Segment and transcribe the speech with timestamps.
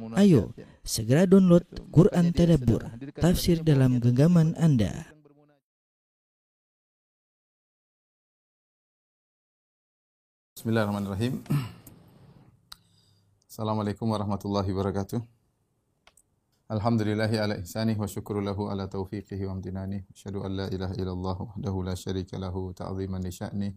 [0.00, 2.80] Ayo, segera download Quran Tadabbur,
[3.20, 5.12] tafsir dalam genggaman Anda.
[10.56, 11.44] Bismillahirrahmanirrahim.
[13.52, 15.20] Assalamualaikum warahmatullahi wabarakatuh.
[16.72, 20.08] Alhamdulillahi ala ihsanih wa syukru lahu ala taufiqihi wa amtinani.
[20.08, 23.68] Asyhadu an la ilaha illallah wahdahu la syarika lahu ta'ziman li sya'ni.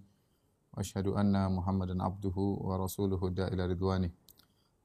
[0.72, 4.08] Wa asyhadu anna Muhammadan abduhu wa rasuluhu da'ila ridwani.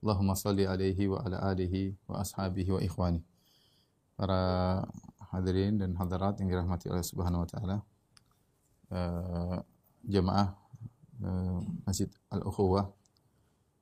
[0.01, 3.21] Allahumma salli alaihi wa ala alihi wa ashabihi wa ikhwani.
[4.17, 4.41] Para
[5.29, 7.77] hadirin dan hadirat yang dirahmati oleh Subhanahu wa taala.
[8.91, 9.61] Uh,
[10.03, 10.57] jemaah
[11.23, 12.91] uh, Masjid Al-Ukhuwah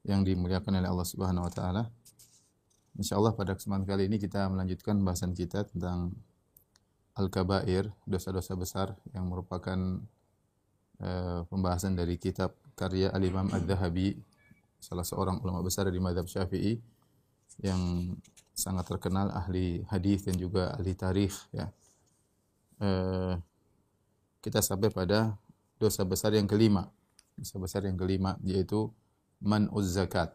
[0.05, 1.83] yang dimuliakan oleh Allah Subhanahu wa taala.
[2.99, 6.19] Insyaallah pada kesempatan kali ini kita melanjutkan bahasan kita tentang
[7.15, 10.03] al-kabair, dosa-dosa besar yang merupakan
[10.99, 14.19] uh, pembahasan dari kitab karya Al-Imam Ad-Dhahabi,
[14.79, 16.79] salah seorang ulama besar dari mazhab Syafi'i
[17.63, 18.15] yang
[18.55, 21.67] sangat terkenal ahli hadis dan juga ahli tarikh ya.
[22.79, 23.35] Uh,
[24.39, 25.35] kita sampai pada
[25.83, 26.87] dosa besar yang kelima
[27.39, 28.91] dosa besar yang kelima yaitu
[29.39, 30.35] man'uz zakat.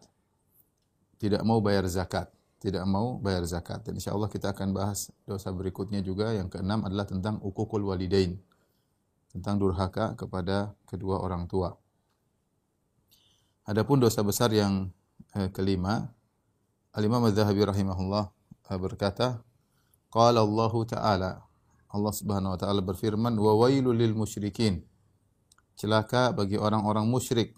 [1.19, 2.31] Tidak mau bayar zakat,
[2.63, 3.83] tidak mau bayar zakat.
[3.83, 8.39] Dan insyaallah kita akan bahas dosa berikutnya juga yang keenam adalah tentang ukukul walidain.
[9.31, 11.75] Tentang durhaka kepada kedua orang tua.
[13.63, 14.91] Adapun dosa besar yang
[15.35, 16.11] eh, kelima,
[16.93, 18.29] Al-Imam Az-Zahabi rahimahullah
[18.69, 19.39] eh, berkata,
[20.11, 21.31] qala Allah Ta'ala
[21.93, 24.81] Allah Subhanahu wa taala berfirman, "Wa wailul lil musyrikin."
[25.73, 27.57] celaka bagi orang-orang musyrik.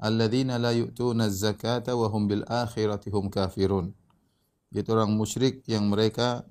[0.00, 2.44] Alladzina la yu'tuna zakata wa hum bil
[3.28, 3.92] kafirun.
[4.72, 6.46] Yaitu orang musyrik yang mereka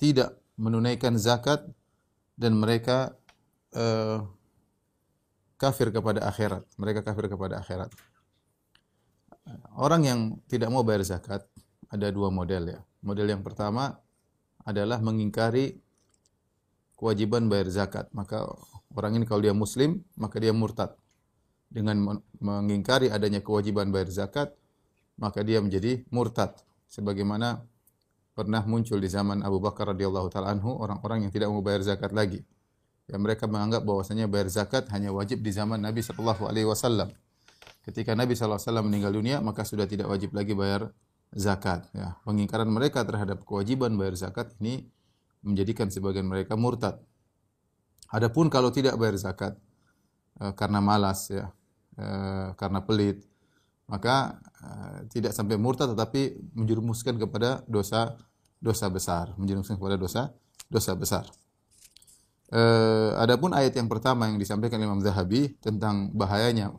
[0.00, 1.66] tidak menunaikan zakat
[2.34, 3.14] dan mereka
[3.76, 4.24] uh,
[5.60, 6.66] kafir kepada akhirat.
[6.80, 7.92] Mereka kafir kepada akhirat
[9.76, 10.20] orang yang
[10.50, 11.46] tidak mau bayar zakat
[11.90, 13.98] ada dua model ya model yang pertama
[14.62, 15.78] adalah mengingkari
[16.94, 18.44] kewajiban bayar zakat maka
[18.90, 20.98] Orang ini kalau dia muslim, maka dia murtad.
[21.70, 24.50] Dengan mengingkari adanya kewajiban bayar zakat,
[25.14, 26.58] maka dia menjadi murtad.
[26.90, 27.62] Sebagaimana
[28.34, 32.10] pernah muncul di zaman Abu Bakar radhiyallahu taala anhu orang-orang yang tidak mau bayar zakat
[32.10, 32.42] lagi.
[33.06, 37.14] Ya, mereka menganggap bahwasanya bayar zakat hanya wajib di zaman Nabi sallallahu alaihi wasallam.
[37.80, 40.92] Ketika Nabi wasallam meninggal dunia, maka sudah tidak wajib lagi bayar
[41.32, 41.88] zakat.
[41.96, 44.84] Ya, pengingkaran mereka terhadap kewajiban bayar zakat ini
[45.40, 47.00] menjadikan sebagian mereka murtad.
[48.10, 49.56] Adapun kalau tidak bayar zakat
[50.36, 51.54] e, karena malas ya,
[51.96, 52.06] e,
[52.58, 53.24] karena pelit,
[53.88, 54.68] maka e,
[55.08, 58.18] tidak sampai murtad tetapi menjerumuskan kepada dosa
[58.60, 60.22] dosa besar, menjerumuskan kepada dosa
[60.68, 61.24] dosa besar.
[62.50, 62.60] E,
[63.16, 66.74] adapun ayat yang pertama yang disampaikan Imam Zahabi tentang bahayanya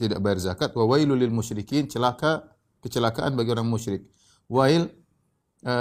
[0.00, 2.48] tidak bayar zakat, wa wailul lil musyrikin, celaka
[2.80, 4.08] kecelakaan bagi orang musyrik.
[4.48, 4.88] Wail
[5.60, 5.74] e,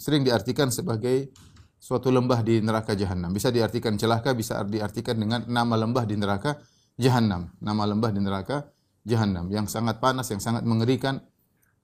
[0.00, 1.28] sering diartikan sebagai
[1.76, 3.28] suatu lembah di neraka jahanam.
[3.30, 6.56] Bisa diartikan celaka, bisa diartikan dengan nama lembah di neraka
[6.96, 7.52] jahanam.
[7.60, 8.56] Nama lembah di neraka
[9.04, 11.20] jahanam yang sangat panas, yang sangat mengerikan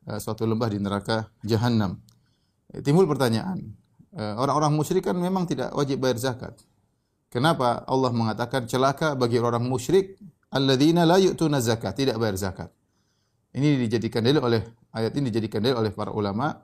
[0.09, 2.01] uh, suatu lembah di neraka jahanam.
[2.73, 3.61] Eh, timbul pertanyaan,
[4.17, 6.57] uh, orang-orang musyrik kan memang tidak wajib bayar zakat.
[7.31, 10.19] Kenapa Allah mengatakan celaka bagi orang musyrik
[10.55, 12.71] alladzina la yu'tuna zakat, tidak bayar zakat.
[13.55, 14.63] Ini dijadikan dalil oleh
[14.95, 16.55] ayat ini dijadikan dalil oleh para ulama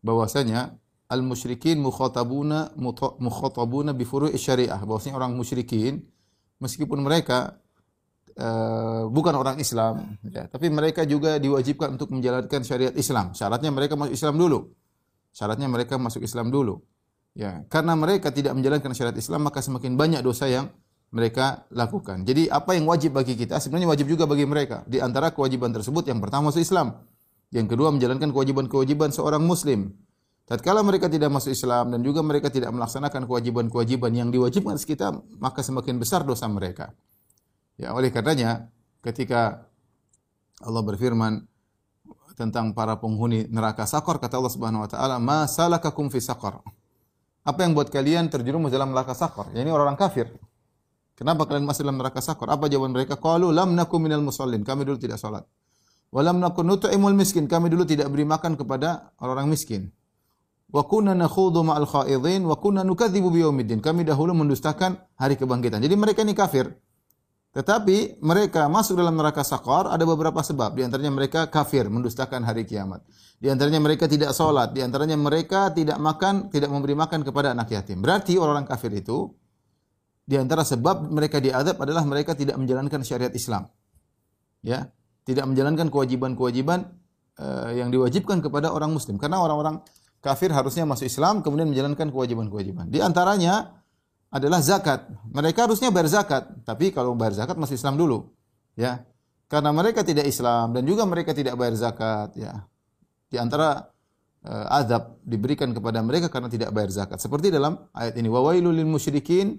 [0.00, 0.72] bahwasanya
[1.12, 2.76] al-musyrikin mukhatabuna
[3.20, 4.80] mukhatabuna bi furu'i syariah.
[4.80, 6.00] Bahwasanya orang musyrikin
[6.60, 7.60] meskipun mereka
[8.40, 13.36] uh, bukan orang Islam ya, tapi mereka juga diwajibkan untuk menjalankan syariat Islam.
[13.36, 14.72] Syaratnya mereka masuk Islam dulu.
[15.32, 16.80] Syaratnya mereka masuk Islam dulu.
[17.30, 20.66] Ya, karena mereka tidak menjalankan syariat Islam maka semakin banyak dosa yang
[21.10, 22.22] mereka lakukan.
[22.22, 24.86] Jadi apa yang wajib bagi kita sebenarnya wajib juga bagi mereka.
[24.86, 27.02] Di antara kewajiban tersebut yang pertama masuk Islam.
[27.50, 29.90] Yang kedua menjalankan kewajiban-kewajiban seorang muslim.
[30.46, 35.14] Tatkala mereka tidak masuk Islam dan juga mereka tidak melaksanakan kewajiban-kewajiban yang diwajibkan atas kita,
[35.38, 36.90] maka semakin besar dosa mereka.
[37.78, 38.70] Ya, oleh karenanya
[39.02, 39.66] ketika
[40.62, 41.46] Allah berfirman
[42.34, 46.62] tentang para penghuni neraka sakor kata Allah Subhanahu wa taala, "Ma salakakum fi sakor?"
[47.46, 49.48] Apa yang buat kalian terjerumus dalam neraka sakor?
[49.54, 50.34] Ya, ini orang-orang kafir.
[51.20, 52.48] Kenapa kalian masuk dalam neraka sakor?
[52.48, 53.20] Apa jawaban mereka?
[53.20, 54.64] Qalu lam nakum minal musallin.
[54.64, 55.44] Kami dulu tidak salat.
[56.08, 57.44] Walam nakun nut'imul miskin.
[57.44, 59.92] Kami dulu tidak beri makan kepada orang-orang miskin
[60.70, 63.82] wa kunna nakhudhu ma'al khaidin wa kunna nukadzibu biyaumiddin.
[63.82, 65.82] Kami dahulu mendustakan hari kebangkitan.
[65.82, 66.70] Jadi mereka ini kafir.
[67.50, 70.70] Tetapi mereka masuk dalam neraka sakar ada beberapa sebab.
[70.78, 73.02] Di antaranya mereka kafir, mendustakan hari kiamat.
[73.42, 74.70] Di antaranya mereka tidak sholat.
[74.70, 77.98] Di antaranya mereka tidak makan, tidak memberi makan kepada anak yatim.
[77.98, 79.34] Berarti orang-orang kafir itu,
[80.30, 83.66] di antara sebab mereka diadab adalah mereka tidak menjalankan syariat Islam.
[84.62, 84.94] Ya,
[85.26, 86.86] tidak menjalankan kewajiban-kewajiban
[87.42, 89.82] uh, yang diwajibkan kepada orang muslim karena orang-orang
[90.22, 92.86] kafir harusnya masuk Islam kemudian menjalankan kewajiban-kewajiban.
[92.94, 93.82] Di antaranya
[94.30, 95.10] adalah zakat.
[95.34, 98.30] Mereka harusnya bayar zakat, tapi kalau bayar zakat masih Islam dulu.
[98.78, 99.02] Ya.
[99.50, 102.70] Karena mereka tidak Islam dan juga mereka tidak bayar zakat, ya.
[103.26, 103.90] Di antara
[104.46, 107.18] uh, azab diberikan kepada mereka karena tidak bayar zakat.
[107.18, 109.58] Seperti dalam ayat ini, wa wailul lil musyrikin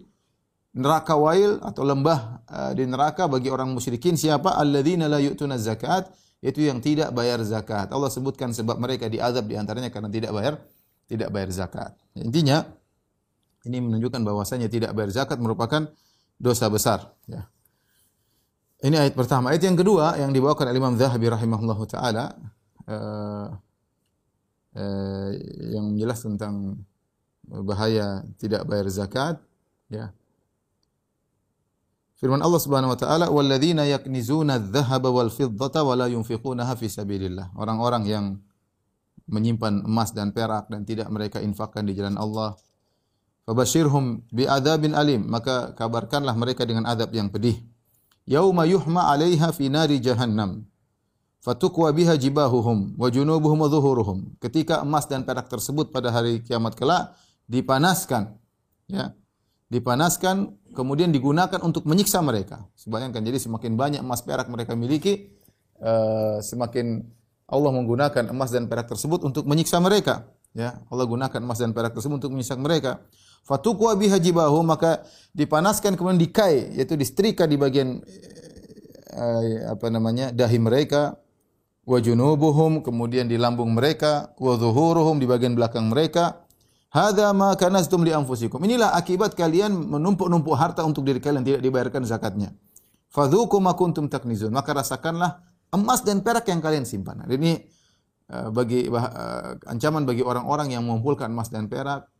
[0.71, 6.07] neraka wail atau lembah uh, di neraka bagi orang musyrikin siapa alladzina la yu'tuna zakat
[6.41, 7.91] yaitu yang tidak bayar zakat.
[7.91, 10.53] Allah sebutkan sebab mereka diazab di antaranya karena tidak bayar
[11.05, 11.91] tidak bayar zakat.
[12.17, 12.63] Intinya
[13.67, 15.91] ini menunjukkan bahwasanya tidak bayar zakat merupakan
[16.39, 17.45] dosa besar ya.
[18.81, 19.53] Ini ayat pertama.
[19.53, 22.33] Ayat yang kedua yang dibawakan oleh Imam Zahabi rahimahullahu taala
[22.89, 23.53] uh,
[24.73, 25.29] uh,
[25.69, 26.81] yang menjelaskan tentang
[27.45, 29.37] bahaya tidak bayar zakat
[29.91, 30.09] ya
[32.21, 37.57] Firman Allah Subhanahu wa taala, "Walladzina yaknizuna adh-dhahaba wal fiddata wa la yunfiqunaha fi sabilillah."
[37.57, 38.25] Orang-orang yang
[39.25, 42.53] menyimpan emas dan perak dan tidak mereka infakkan di jalan Allah.
[43.49, 47.57] Fabashirhum bi'adzabin alim, maka kabarkanlah mereka dengan adab yang pedih.
[48.29, 50.69] Yauma yuhma 'alaiha fi nari jahannam.
[51.41, 54.37] Fatukwa biha jibahuhum wa junubuhum wa dhuhuruhum.
[54.37, 57.17] Ketika emas dan perak tersebut pada hari kiamat kelak
[57.49, 58.37] dipanaskan,
[58.85, 59.17] ya,
[59.73, 62.65] dipanaskan kemudian digunakan untuk menyiksa mereka.
[62.79, 65.31] Sebayangkan jadi semakin banyak emas perak mereka miliki
[65.79, 67.05] uh, semakin
[67.51, 70.27] Allah menggunakan emas dan perak tersebut untuk menyiksa mereka.
[70.51, 73.03] Ya, Allah gunakan emas dan perak tersebut untuk menyiksa mereka.
[73.43, 75.03] Fatukwa biha jibahu maka
[75.35, 77.99] dipanaskan kemudian dikai yaitu disetrika di bagian
[79.15, 81.17] uh, apa namanya dahi mereka
[81.81, 86.40] wa junubuhum kemudian di lambung mereka wa zuhuruhum di bagian belakang mereka
[86.91, 88.59] Hadza ma kanaztum li anfusikum.
[88.67, 92.51] Inilah akibat kalian menumpuk-numpuk harta untuk diri kalian tidak dibayarkan zakatnya.
[93.07, 94.51] Fadzuqu ma kuntum taknizun.
[94.51, 95.39] Maka rasakanlah
[95.71, 97.23] emas dan perak yang kalian simpan.
[97.23, 97.63] Ini
[98.27, 102.11] uh, bagi uh, ancaman bagi orang-orang yang mengumpulkan emas dan perak,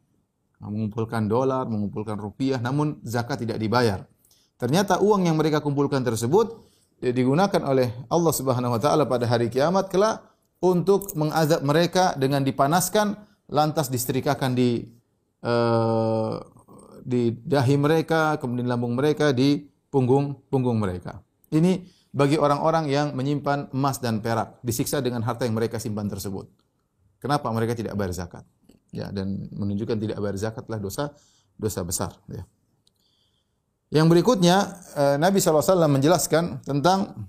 [0.64, 4.08] mengumpulkan dolar, mengumpulkan rupiah, namun zakat tidak dibayar.
[4.56, 6.64] Ternyata uang yang mereka kumpulkan tersebut
[7.02, 10.22] digunakan oleh Allah Subhanahu wa taala pada hari kiamat kelak
[10.62, 14.88] untuk mengazab mereka dengan dipanaskan lantas disetrikakan di
[15.44, 16.40] uh,
[17.04, 21.20] di dahi mereka, kemudian lambung mereka, di punggung punggung mereka.
[21.52, 26.48] Ini bagi orang-orang yang menyimpan emas dan perak, disiksa dengan harta yang mereka simpan tersebut.
[27.20, 28.44] Kenapa mereka tidak bayar zakat?
[28.92, 31.16] Ya, dan menunjukkan tidak bayar zakatlah dosa
[31.56, 32.12] dosa besar.
[32.28, 32.44] Ya.
[33.92, 34.56] Yang berikutnya
[34.96, 37.28] eh, Nabi SAW menjelaskan tentang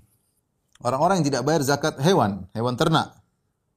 [0.83, 3.15] orang-orang yang tidak bayar zakat hewan, hewan ternak.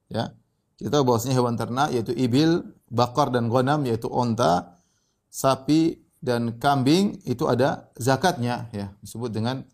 [0.07, 0.31] Ya,
[0.77, 2.61] kita tahu bahwasanya hewan ternak yaitu ibil,
[2.93, 4.77] bakar dan ghanam yaitu onta,
[5.27, 9.65] sapi dan kambing itu ada zakatnya ya disebut dengan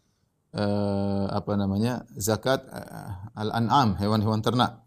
[0.56, 4.80] uh, apa namanya zakat uh, al-an'am hewan-hewan ternak.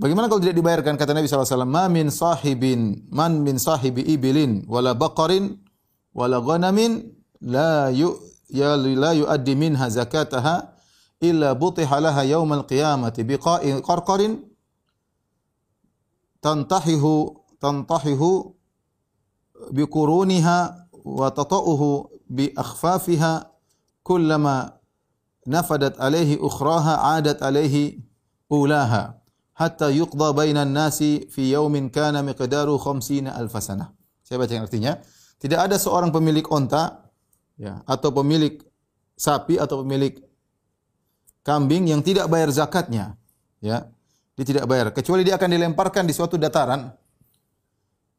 [0.00, 4.96] Bagaimana kalau tidak dibayarkan kata Nabi SAW ma min sahibin man min sahibi ibilin wala
[4.96, 5.60] baqarin
[6.16, 7.04] wala ghanamin
[7.44, 8.16] la yu
[8.48, 10.72] ya la yuaddi minha zakataha
[11.20, 14.40] illa butiha laha yaumal qiyamati biqa'i qarqarin
[16.40, 18.56] tantahihu tantahihu
[19.72, 20.58] biquruniha
[21.04, 23.48] wa tata'uhu bi akhfafiha
[24.02, 24.80] kullama
[25.44, 28.00] nafadat alaihi ukhraha adat alaihi
[28.48, 29.20] ulaha
[29.52, 33.92] hatta yuqda bainan nasi fi yaumin kana miqdaru 50 alf sanah.
[34.24, 34.92] Saya baca yang artinya.
[35.40, 37.08] Tidak ada seorang pemilik onta
[37.56, 38.60] ya atau pemilik
[39.16, 40.16] sapi atau pemilik
[41.44, 43.16] kambing yang tidak bayar zakatnya
[43.60, 43.88] ya
[44.34, 46.90] dia tidak bayar kecuali dia akan dilemparkan di suatu dataran.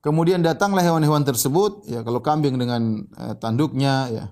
[0.02, 4.26] Kemudian datanglah hewan-hewan tersebut, ya kalau kambing dengan eh, tanduknya, ya.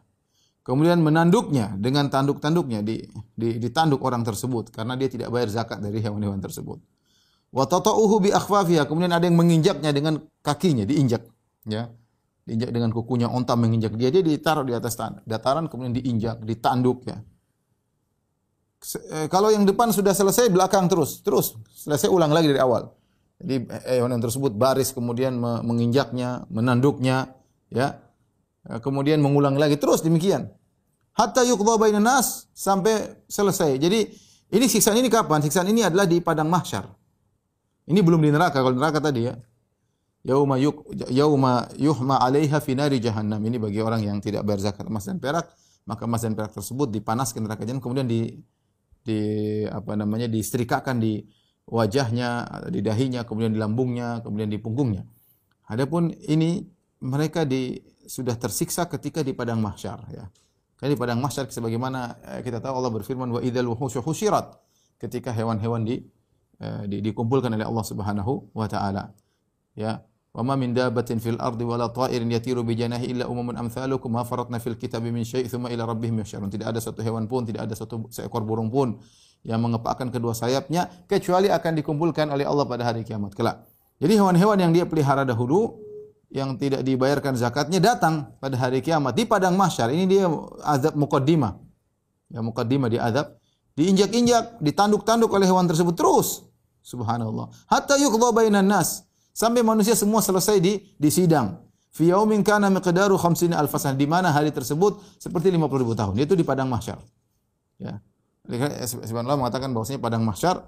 [0.65, 3.01] Kemudian menanduknya dengan tanduk-tanduknya di,
[3.33, 6.77] di ditanduk orang tersebut karena dia tidak bayar zakat dari hewan-hewan tersebut.
[7.49, 11.25] Wa tata'uhu bi akhfafiha, kemudian ada yang menginjaknya dengan kakinya, diinjak,
[11.65, 11.89] ya.
[12.45, 17.17] Diinjak dengan kukunya onta menginjak dia, dia ditaruh di atas dataran kemudian diinjak, ditanduk ya.
[18.79, 22.95] Eh, kalau yang depan sudah selesai, belakang terus, terus selesai ulang lagi dari awal.
[23.39, 27.35] Jadi eh, hewan tersebut baris kemudian menginjaknya, menanduknya,
[27.67, 27.99] ya.
[28.71, 30.47] Eh, kemudian mengulang lagi terus demikian.
[31.11, 33.75] Hatta yuqdha bainan nas sampai selesai.
[33.75, 34.07] Jadi
[34.55, 35.43] ini siksaan ini kapan?
[35.43, 36.87] Siksaan ini adalah di padang mahsyar.
[37.83, 38.63] Ini belum di neraka.
[38.63, 39.35] Kalau neraka tadi ya.
[40.23, 43.39] Yauma yuk yauma yuhma 'alaiha fi nari jahannam.
[43.43, 45.51] Ini bagi orang yang tidak bayar zakat emas dan perak,
[45.83, 48.39] maka emas dan perak tersebut dipanaskan neraka jahannam kemudian di
[49.09, 49.21] di
[49.65, 51.25] apa namanya disetrikakan di
[51.65, 55.05] wajahnya, di dahinya, kemudian di lambungnya, kemudian di punggungnya.
[55.69, 56.65] Adapun ini
[57.01, 57.77] mereka di
[58.09, 60.25] sudah tersiksa ketika di padang mahsyar ya.
[60.77, 64.57] Karena di padang mahsyar sebagaimana eh, kita tahu Allah berfirman wa idzal wuhusyu husyirat
[64.97, 66.03] ketika hewan-hewan di
[66.59, 69.15] uh, di, dikumpulkan oleh Allah Subhanahu wa taala.
[69.77, 70.03] Ya.
[70.29, 74.61] Ma min dabbatin fil ardi wala ta'irin yatiru bi janahi illa umamun amsalukum ma faratna
[74.61, 76.47] fil kitabi min syai' thumma ila rabbihim yusyarun.
[76.47, 79.01] Tidak ada satu hewan pun, tidak ada satu seekor burung pun
[79.43, 83.65] yang mengepakkan kedua sayapnya kecuali akan dikumpulkan oleh Allah pada hari kiamat kelak.
[83.99, 85.75] Jadi hewan-hewan yang dia pelihara dahulu
[86.29, 89.89] yang tidak dibayarkan zakatnya datang pada hari kiamat di padang mahsyar.
[89.89, 90.29] Ini dia
[90.61, 91.57] azab muqaddimah.
[92.29, 93.33] Ya muqaddimah di azab
[93.73, 96.45] diinjak-injak, ditanduk-tanduk oleh hewan tersebut terus.
[96.85, 97.49] Subhanallah.
[97.65, 99.08] Hatta yuqdha bainan nas.
[99.39, 101.63] Sampai manusia semua selesai di di sidang.
[101.95, 106.19] Fi yaumin kana miqdaru 50 alfasan di mana hari tersebut seperti 50 ribu tahun.
[106.19, 106.99] Yaitu di padang mahsyar.
[107.79, 108.03] Ya.
[108.83, 110.67] Subhanallah mengatakan bahwasanya padang mahsyar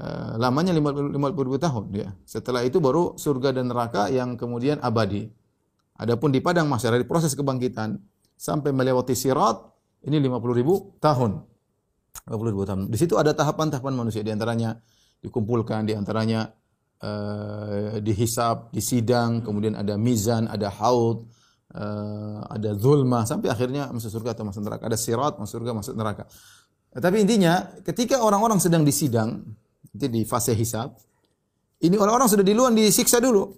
[0.00, 2.08] Eh, lamanya 50, 50 ribu tahun ya.
[2.24, 5.28] Setelah itu baru surga dan neraka yang kemudian abadi.
[6.00, 8.00] Adapun di padang mahsyar di proses kebangkitan
[8.32, 9.60] sampai melewati sirat
[10.08, 11.44] ini 50 ribu tahun.
[12.24, 12.80] 50 ribu tahun.
[12.88, 14.80] Di situ ada tahapan-tahapan manusia di antaranya
[15.20, 16.48] dikumpulkan di antaranya
[17.00, 21.24] uh, dihisap, disidang, kemudian ada mizan, ada haud,
[21.74, 24.82] uh, ada zulma sampai akhirnya masuk surga atau masuk neraka.
[24.86, 26.24] Ada sirat, masuk surga, masuk neraka.
[26.90, 29.42] Tapi intinya ketika orang-orang sedang disidang,
[29.94, 30.94] itu di fase hisab.
[31.80, 33.48] Ini orang-orang sudah di luar disiksa dulu.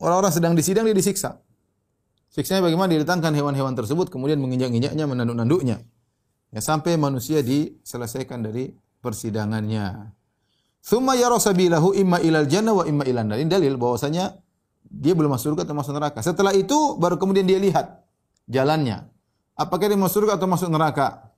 [0.00, 1.36] Orang-orang sedang disidang dia disiksa.
[2.32, 2.94] Siksanya bagaimana?
[2.94, 5.82] Didatangkan hewan-hewan tersebut kemudian menginjak-injaknya, menanduk-nanduknya.
[6.48, 8.72] Ya, sampai manusia diselesaikan dari
[9.04, 10.16] persidangannya.
[10.88, 14.40] Thumma yara sabilahu imma ilal jannah wa imma ilan Ini dalil bahwasanya
[14.88, 16.24] dia belum masuk surga atau masuk neraka.
[16.24, 18.08] Setelah itu baru kemudian dia lihat
[18.48, 19.04] jalannya.
[19.52, 21.28] Apakah dia masuk surga atau masuk neraka?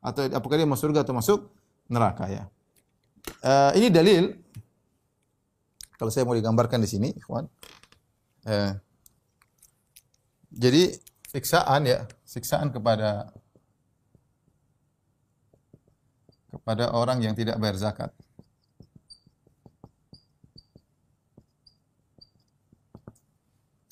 [0.00, 1.52] Atau apakah dia masuk surga atau masuk
[1.92, 2.48] neraka ya.
[3.44, 4.40] Uh, ini dalil
[6.00, 7.44] kalau saya mau digambarkan di sini, ikhwan.
[8.48, 8.72] Uh,
[10.48, 10.96] jadi
[11.28, 13.36] siksaan ya, siksaan kepada
[16.48, 18.10] kepada orang yang tidak bayar zakat.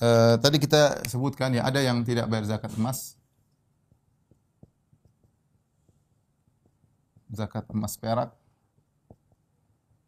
[0.03, 3.15] Uh, tadi kita sebutkan ya ada yang tidak bayar zakat emas,
[7.31, 8.35] zakat emas perak,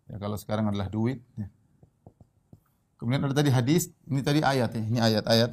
[0.06, 1.22] Ya, kalau sekarang adalah duit.
[1.34, 1.50] Ya.
[3.02, 5.52] Kemudian ada tadi hadis, ini tadi ayat ya, ini ayat-ayat.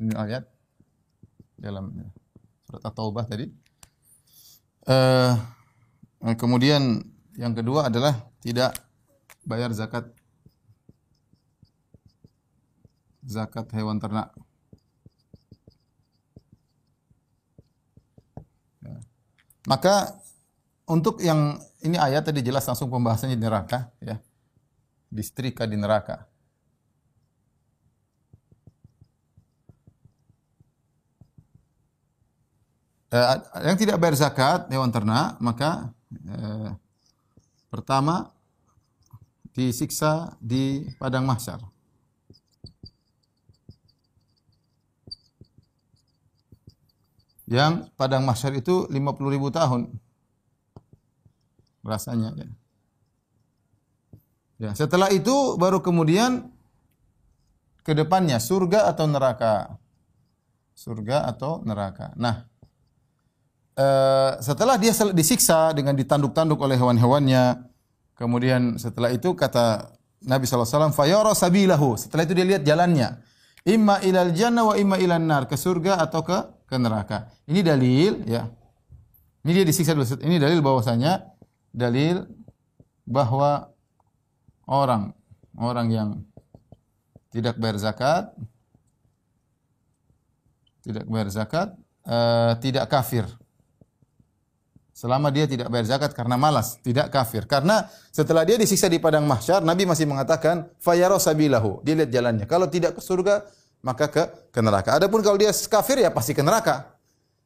[0.00, 0.44] Ini ayat
[1.60, 2.08] dalam ya,
[2.64, 3.52] surat At-Taubah tadi.
[4.88, 5.36] Uh,
[6.40, 7.04] kemudian
[7.36, 8.72] yang kedua adalah tidak
[9.44, 10.08] bayar zakat
[13.30, 14.34] zakat hewan ternak.
[18.82, 18.98] Ya.
[19.70, 20.18] Maka
[20.90, 24.18] untuk yang ini ayat tadi jelas langsung pembahasannya di neraka ya.
[25.06, 26.26] Distrika di neraka.
[33.10, 33.26] Eh,
[33.66, 36.70] yang tidak bayar zakat hewan ternak maka eh,
[37.66, 38.30] pertama
[39.50, 41.58] disiksa di padang mahsyar.
[47.50, 49.90] Yang padang mahsyar itu 50 ribu tahun
[51.82, 52.48] rasanya ya.
[54.60, 56.52] Ya, setelah itu baru kemudian
[57.80, 59.80] ke depannya surga atau neraka.
[60.76, 62.12] Surga atau neraka.
[62.14, 62.44] Nah,
[63.72, 67.66] eh, setelah dia disiksa dengan ditanduk-tanduk oleh hewan-hewannya,
[68.20, 69.96] kemudian setelah itu kata
[70.28, 71.96] Nabi SAW, fayara sabilahu.
[71.96, 73.16] Setelah itu dia lihat jalannya.
[73.64, 75.48] Imma ilal jannah wa imma ilan nar.
[75.48, 76.36] Ke surga atau ke,
[76.70, 77.26] ke neraka.
[77.50, 78.46] Ini dalil, ya.
[79.42, 80.06] Ini dia disiksa dulu.
[80.22, 81.26] Ini dalil bahwasanya
[81.74, 82.22] dalil
[83.10, 83.74] bahwa
[84.70, 85.10] orang
[85.58, 86.08] orang yang
[87.34, 88.30] tidak bayar zakat
[90.86, 91.68] tidak bayar zakat
[92.06, 93.26] uh, tidak kafir
[94.94, 99.24] selama dia tidak bayar zakat karena malas tidak kafir karena setelah dia disiksa di padang
[99.24, 103.42] mahsyar Nabi masih mengatakan fayaro sabilahu dia lihat jalannya kalau tidak ke surga
[103.80, 104.22] maka ke
[104.52, 106.96] ke neraka adapun kalau dia kafir ya pasti ke neraka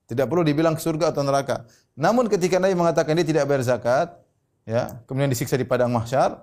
[0.05, 1.65] tidak perlu dibilang ke surga atau neraka
[1.95, 4.19] namun ketika Nabi mengatakan dia tidak bayar zakat,
[4.67, 6.43] ya, kemudian disiksa di padang mahsyar,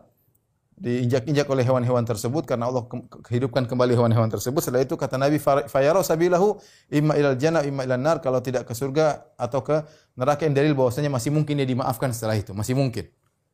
[0.79, 2.87] diinjak-injak oleh hewan-hewan tersebut karena Allah
[3.27, 4.63] kehidupkan kembali hewan-hewan tersebut.
[4.63, 6.55] Setelah itu kata Nabi fayara sabilahu
[6.87, 9.83] imma ilal jannah imma ilal nar kalau tidak ke surga atau ke
[10.15, 13.11] neraka yang dalil bahwasanya masih mungkin dia dimaafkan setelah itu, masih mungkin.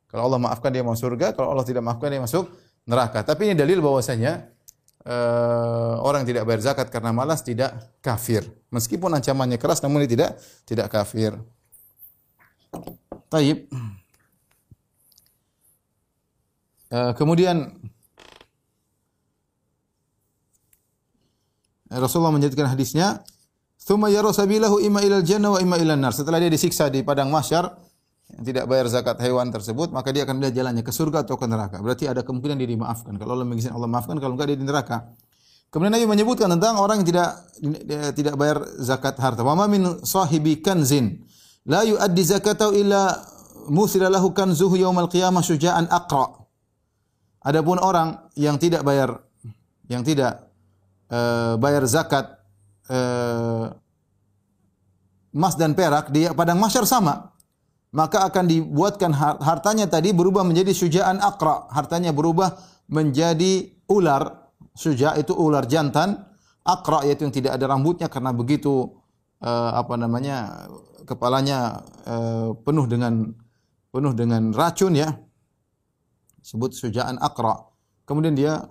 [0.08, 2.46] Kalau Allah maafkan dia masuk surga, kalau Allah tidak maafkan dia masuk
[2.86, 3.26] neraka.
[3.26, 4.54] Tapi ini dalil bahwasanya
[5.08, 8.44] uh, orang tidak bayar zakat karena malas tidak kafir.
[8.70, 10.32] Meskipun ancamannya keras namun dia tidak
[10.68, 11.40] tidak kafir.
[13.32, 13.72] Taib.
[16.88, 17.76] Uh, kemudian
[21.92, 23.24] Rasulullah menjadikan hadisnya,
[23.80, 27.76] "Tsumma yara sabilahu ilal jannah wa imma ilan nar." Setelah dia disiksa di padang mahsyar,
[28.28, 31.48] yang tidak bayar zakat hewan tersebut, maka dia akan lihat jalannya ke surga atau ke
[31.48, 31.80] neraka.
[31.80, 33.16] Berarti ada kemungkinan dia dimaafkan.
[33.16, 35.16] Kalau Allah mengizinkan Allah maafkan, kalau enggak dia di neraka.
[35.72, 37.30] Kemudian Nabi menyebutkan tentang orang yang tidak
[38.16, 39.44] tidak bayar zakat harta.
[39.44, 41.24] Wa min sahibi kanzin
[41.68, 43.20] la yuaddi zakatahu illa
[43.68, 46.48] musila lahu kanzuhu yaumal qiyamah syuja'an aqra.
[47.44, 49.24] Adapun orang yang tidak bayar
[49.88, 50.52] yang tidak
[51.12, 52.44] uh, bayar zakat
[52.92, 53.72] uh,
[55.32, 57.37] emas dan perak di padang mahsyar sama
[57.98, 59.10] maka akan dibuatkan
[59.42, 62.54] hartanya tadi berubah menjadi sujaan akra hartanya berubah
[62.94, 66.30] menjadi ular suja itu ular jantan
[66.62, 69.02] akra yaitu yang tidak ada rambutnya karena begitu
[69.42, 70.70] uh, apa namanya
[71.10, 73.34] kepalanya uh, penuh dengan
[73.90, 75.10] penuh dengan racun ya
[76.46, 77.66] sebut sujaan akra
[78.06, 78.62] kemudian dia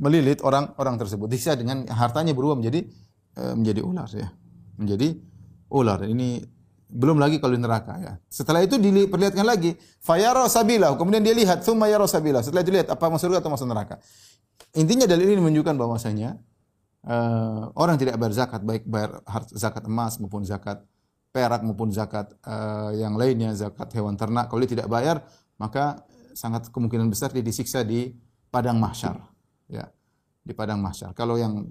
[0.00, 1.28] melilit orang-orang tersebut.
[1.28, 2.88] Disiksa dengan hartanya berubah menjadi
[3.36, 4.28] uh, menjadi ular ya.
[4.80, 5.08] Menjadi
[5.70, 6.00] ular.
[6.08, 6.40] Ini
[6.90, 8.12] belum lagi kalau di neraka ya.
[8.26, 12.04] Setelah itu diperlihatkan lagi fayara sabila, kemudian dia lihat summa yara.
[12.10, 14.02] Setelah itu lihat apa masuk surga atau masuk neraka.
[14.74, 16.36] Intinya dalil ini menunjukkan bahwasanya
[17.06, 19.22] uh, orang tidak bayar zakat baik bayar
[19.54, 20.84] zakat emas maupun zakat
[21.30, 25.22] perak maupun zakat uh, yang lainnya zakat hewan ternak kalau dia tidak bayar
[25.56, 26.02] maka
[26.34, 28.10] sangat kemungkinan besar dia disiksa di
[28.50, 29.18] padang mahsyar
[29.70, 29.86] ya
[30.40, 31.12] di padang mahsyar.
[31.12, 31.68] Kalau yang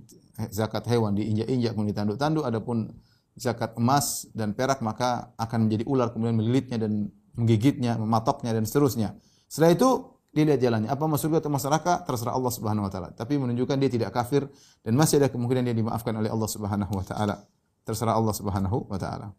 [0.53, 2.93] zakat hewan diinjak-injak kemudian ditanduk-tanduk adapun
[3.39, 7.07] zakat emas dan perak maka akan menjadi ular kemudian melilitnya dan
[7.39, 9.15] menggigitnya, mematoknya dan seterusnya.
[9.47, 9.89] Setelah itu
[10.29, 13.09] dilihat jalannya apa masuk atau masyarakat terserah Allah Subhanahu wa taala.
[13.15, 14.45] Tapi menunjukkan dia tidak kafir
[14.83, 17.35] dan masih ada kemungkinan dia dimaafkan oleh Allah Subhanahu wa taala.
[17.87, 19.33] Terserah Allah Subhanahu wa taala.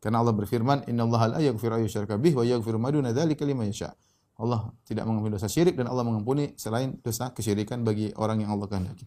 [0.00, 3.68] Karena Allah berfirman, "Inna Allah la yaghfiru ayyushraka bih wa yaghfiru ma duna dzalika liman
[3.68, 3.92] yasha'."
[4.40, 8.72] Allah tidak mengampuni dosa syirik dan Allah mengampuni selain dosa kesyirikan bagi orang yang Allah
[8.72, 9.04] kehendaki.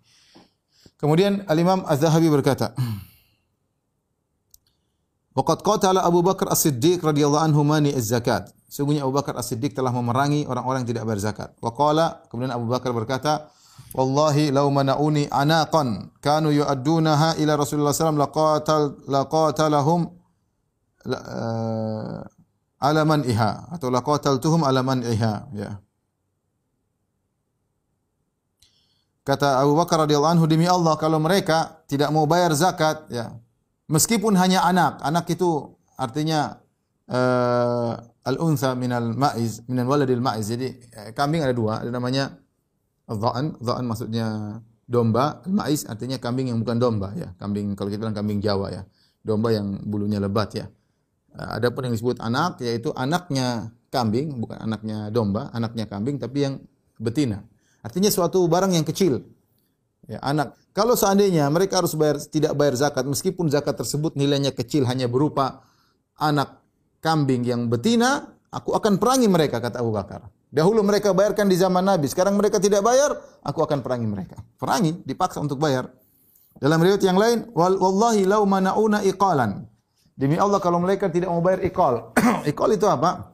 [1.01, 2.77] Kemudian Al-Imam Az-Zahabi berkata,
[5.33, 8.53] Waqad qatala Abu Bakar As-Siddiq radhiyallahu anhu mani az-zakat.
[8.69, 11.49] Sungguhnya Abu Bakar As-Siddiq telah memerangi orang-orang yang tidak berzakat.
[11.57, 13.49] Wa qala, kemudian Abu Bakar berkata,
[13.93, 20.09] Wallahi law mana'uni anaqan kanu yu'addunaha ila Rasulullah sallallahu laqatal laqatalahum
[21.09, 22.21] uh,
[22.81, 25.77] alaman iha atau laqataltuhum alaman iha ya.
[29.25, 33.33] Kata Abu Bakar radhiyallahu anhu demi Allah kalau mereka tidak mau bayar zakat ya
[33.89, 36.59] meskipun hanya anak anak itu artinya
[37.11, 42.39] uh, al-untha minal ma'iz minal waladil ma'iz jadi eh, kambing ada dua ada namanya
[43.07, 44.27] dha'an dha'an maksudnya
[44.87, 48.81] domba al-ma'iz artinya kambing yang bukan domba ya kambing kalau kita bilang kambing Jawa ya
[49.23, 50.67] domba yang bulunya lebat ya
[51.33, 56.45] Eh, ada pun yang disebut anak yaitu anaknya kambing, bukan anaknya domba, anaknya kambing tapi
[56.45, 56.61] yang
[57.01, 57.41] betina.
[57.81, 59.25] Artinya suatu barang yang kecil.
[60.05, 60.53] Ya, anak.
[60.73, 65.61] Kalau seandainya mereka harus bayar tidak bayar zakat meskipun zakat tersebut nilainya kecil hanya berupa
[66.17, 66.57] anak
[66.97, 70.25] kambing yang betina, aku akan perangi mereka kata Abu Bakar.
[70.53, 74.37] Dahulu mereka bayarkan di zaman Nabi, sekarang mereka tidak bayar, aku akan perangi mereka.
[74.57, 75.89] Perangi, dipaksa untuk bayar.
[76.61, 79.65] Dalam riwayat yang lain, wallahi lau manauna iqalan.
[80.13, 82.13] Demi Allah kalau mereka tidak mau bayar ikol.
[82.53, 83.33] ikol itu apa?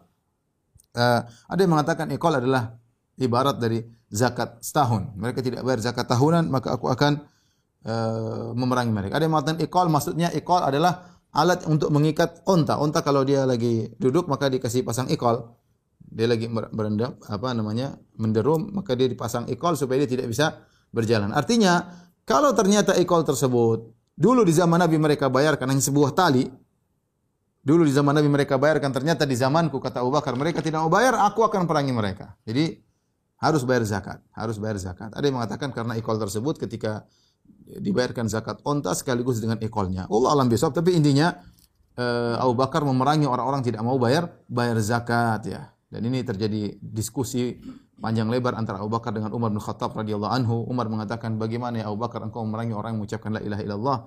[0.95, 1.21] Uh,
[1.52, 2.80] ada yang mengatakan ikol adalah
[3.19, 5.13] ibarat dari zakat setahun.
[5.15, 7.21] Mereka tidak bayar zakat tahunan, maka aku akan
[7.85, 9.17] uh, memerangi mereka.
[9.17, 12.81] Ada yang mengatakan ikol, maksudnya ikol adalah alat untuk mengikat onta.
[12.81, 15.55] Onta kalau dia lagi duduk maka dikasih pasang ikol.
[16.09, 20.57] Dia lagi berendam, apa namanya, menderum, maka dia dipasang ikol supaya dia tidak bisa
[20.89, 21.29] berjalan.
[21.29, 21.85] Artinya,
[22.25, 26.49] kalau ternyata ikol tersebut dulu di zaman Nabi mereka bayarkan hanya sebuah tali,
[27.59, 30.87] Dulu di zaman Nabi mereka bayarkan, ternyata di zamanku kata Abu Bakar mereka tidak mau
[30.87, 32.39] bayar, aku akan perangi mereka.
[32.47, 32.79] Jadi
[33.39, 35.15] harus bayar zakat, harus bayar zakat.
[35.15, 37.08] Ada yang mengatakan karena ikol tersebut ketika
[37.69, 40.12] dibayarkan zakat onta sekaligus dengan ikolnya.
[40.12, 41.39] Allah alam besok, tapi intinya
[41.95, 45.71] uh, Abu Bakar memerangi orang-orang tidak mau bayar bayar zakat ya.
[45.89, 47.58] Dan ini terjadi diskusi
[47.97, 50.56] panjang lebar antara Abu Bakar dengan Umar bin Khattab radhiyallahu anhu.
[50.69, 53.99] Umar mengatakan, "Bagaimana ya Abu Bakar engkau memerangi orang yang mengucapkan la ilaha illallah?"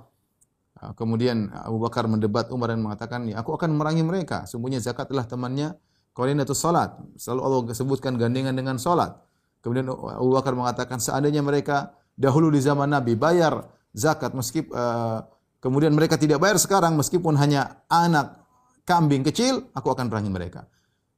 [0.83, 4.51] Ah, kemudian Abu Bakar mendebat Umar dan mengatakan, ya, aku akan memerangi mereka.
[4.51, 5.79] Sungguhnya zakat adalah temannya
[6.13, 6.97] koordinatus salat.
[7.17, 9.17] Selalu Allah sebutkan gandengan dengan salat.
[9.65, 15.23] Kemudian Abu Bakar mengatakan, seandainya mereka dahulu di zaman Nabi bayar zakat meskipun uh,
[15.63, 18.43] kemudian mereka tidak bayar sekarang meskipun hanya anak
[18.83, 20.67] kambing kecil, aku akan perangi mereka.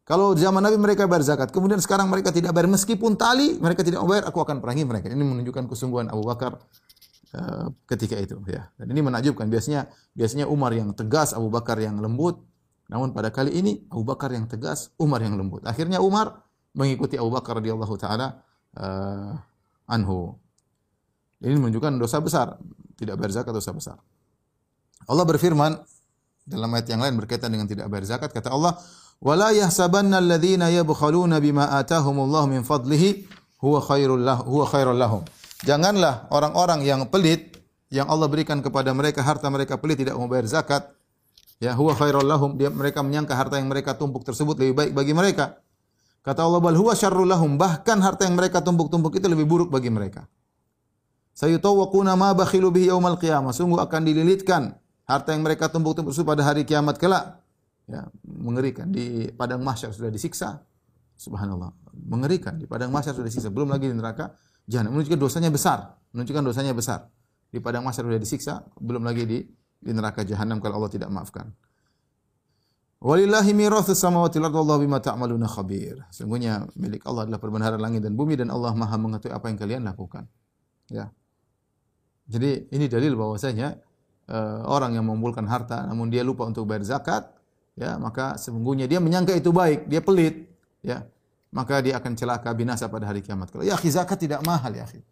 [0.05, 4.05] Kalau zaman Nabi mereka bayar zakat, kemudian sekarang mereka tidak bayar meskipun tali, mereka tidak
[4.05, 5.09] bayar, aku akan perangi mereka.
[5.09, 6.61] Ini menunjukkan kesungguhan Abu Bakar
[7.35, 8.71] Eh, ketika itu ya.
[8.79, 12.39] Dan ini menakjubkan biasanya biasanya Umar yang tegas, Abu Bakar yang lembut.
[12.89, 15.65] Namun pada kali ini Abu Bakar yang tegas, Umar yang lembut.
[15.65, 16.45] Akhirnya Umar
[16.77, 18.45] mengikuti Abu Bakar radhiyallahu taala
[18.77, 19.33] uh,
[19.89, 20.37] anhu.
[21.41, 22.57] Ini menunjukkan dosa besar,
[22.97, 23.97] tidak berzakat dosa besar.
[25.05, 25.77] Allah berfirman
[26.45, 28.77] Dalam ayat yang lain berkaitan dengan tidak bayar zakat kata Allah,
[29.17, 33.25] "Wala yahsabanna alladhina yabkhaluna bima atahumullahu min fadlihi
[33.65, 35.25] huwa khairul lah huwa khairul lahum."
[35.65, 37.57] Janganlah orang-orang yang pelit
[37.89, 40.85] yang Allah berikan kepada mereka harta mereka pelit tidak mau bayar zakat,
[41.59, 45.13] ya huwa khairul lahum, dia mereka menyangka harta yang mereka tumpuk tersebut lebih baik bagi
[45.15, 45.59] mereka.
[46.25, 49.93] Kata Allah, "Bal huwa syarrul lahum." Bahkan harta yang mereka tumpuk-tumpuk itu lebih buruk bagi
[49.93, 50.25] mereka.
[51.37, 53.53] Sayutawwaquna ma bakhilu bihi yaumal qiyamah.
[53.53, 54.73] Sungguh akan dililitkan
[55.05, 57.45] harta yang mereka tumpuk-tumpuk pada hari kiamat kelak.
[57.85, 60.65] Ya, mengerikan di padang mahsyar sudah disiksa.
[61.21, 61.77] Subhanallah.
[61.93, 64.33] Mengerikan di padang mahsyar sudah disiksa, belum lagi di neraka
[64.65, 64.97] jahanam.
[64.97, 67.13] Menunjukkan dosanya besar, menunjukkan dosanya besar.
[67.53, 69.39] Di padang mahsyar sudah disiksa, belum lagi di
[69.85, 71.53] di neraka jahanam kalau Allah tidak maafkan.
[73.05, 76.01] Walillahi mirathus samawati wal ardi wallahu bima ta'maluna khabir.
[76.09, 79.83] Sungguhnya milik Allah adalah perbenaran langit dan bumi dan Allah Maha mengetahui apa yang kalian
[79.85, 80.25] lakukan.
[80.89, 81.13] Ya.
[82.25, 83.77] Jadi ini dalil bahwasanya
[84.33, 87.29] uh, orang yang mengumpulkan harta namun dia lupa untuk bayar zakat,
[87.77, 90.49] ya maka sesungguhnya dia menyangka itu baik, dia pelit,
[90.81, 91.05] ya
[91.53, 93.53] maka dia akan celaka binasa pada hari kiamat.
[93.53, 95.05] Kalau ya zakat tidak mahal ya akhi.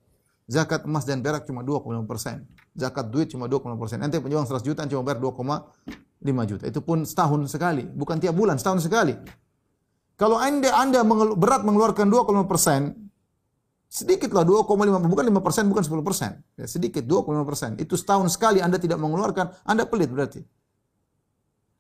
[0.52, 2.44] Zakat emas dan perak cuma 25 persen.
[2.76, 3.96] Zakat duit cuma 25 persen.
[4.04, 6.64] Nanti uang 100 juta cuma bayar 2,5 juta.
[6.68, 9.16] Itu pun setahun sekali, bukan tiap bulan, setahun sekali.
[10.20, 11.00] Kalau anda anda
[11.32, 13.02] berat mengeluarkan 25 persen,
[13.92, 14.72] Sedikit lah 2,5
[15.04, 16.40] bukan 5 persen bukan 10 persen.
[16.56, 17.76] Ya, sedikit 2,5 persen.
[17.76, 20.40] Itu setahun sekali Anda tidak mengeluarkan, Anda pelit berarti.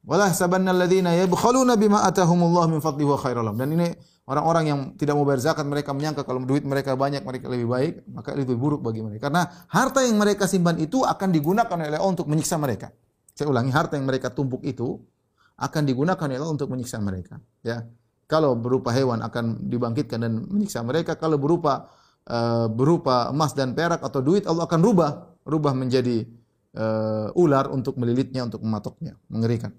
[0.04, 3.88] Wala sabanna alladziina yabkhaluna bima atahumullah min fadlihi wa khairal Dan ini
[4.32, 7.92] orang-orang yang tidak mau bayar zakat mereka menyangka kalau duit mereka banyak mereka lebih baik,
[8.08, 9.28] maka itu buruk bagi mereka.
[9.28, 12.88] Karena harta yang mereka simpan itu akan digunakan oleh Allah untuk menyiksa mereka.
[13.36, 14.96] Saya ulangi, harta yang mereka tumpuk itu
[15.60, 17.84] akan digunakan oleh Allah untuk menyiksa mereka, ya.
[18.24, 21.92] Kalau berupa hewan akan dibangkitkan dan menyiksa mereka, kalau berupa
[22.24, 25.10] uh, berupa emas dan perak atau duit Allah akan rubah,
[25.44, 26.24] rubah menjadi
[26.72, 29.76] uh, ular untuk melilitnya, untuk mematoknya, mengerikan.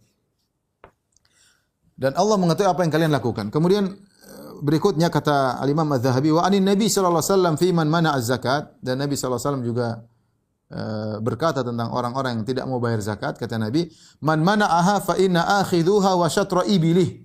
[1.93, 3.49] Dan Allah mengetahui apa yang kalian lakukan.
[3.53, 3.93] Kemudian
[4.63, 9.03] berikutnya kata Al-Imam Az-Zahabi wa anin Nabi sallallahu alaihi wasallam fi man mana az-zakat dan
[9.03, 9.87] Nabi sallallahu alaihi wasallam juga
[10.71, 13.91] uh, berkata tentang orang-orang yang tidak mau bayar zakat kata Nabi
[14.23, 17.23] man mana'aha fa inna akhidhuha wa syatra ibilih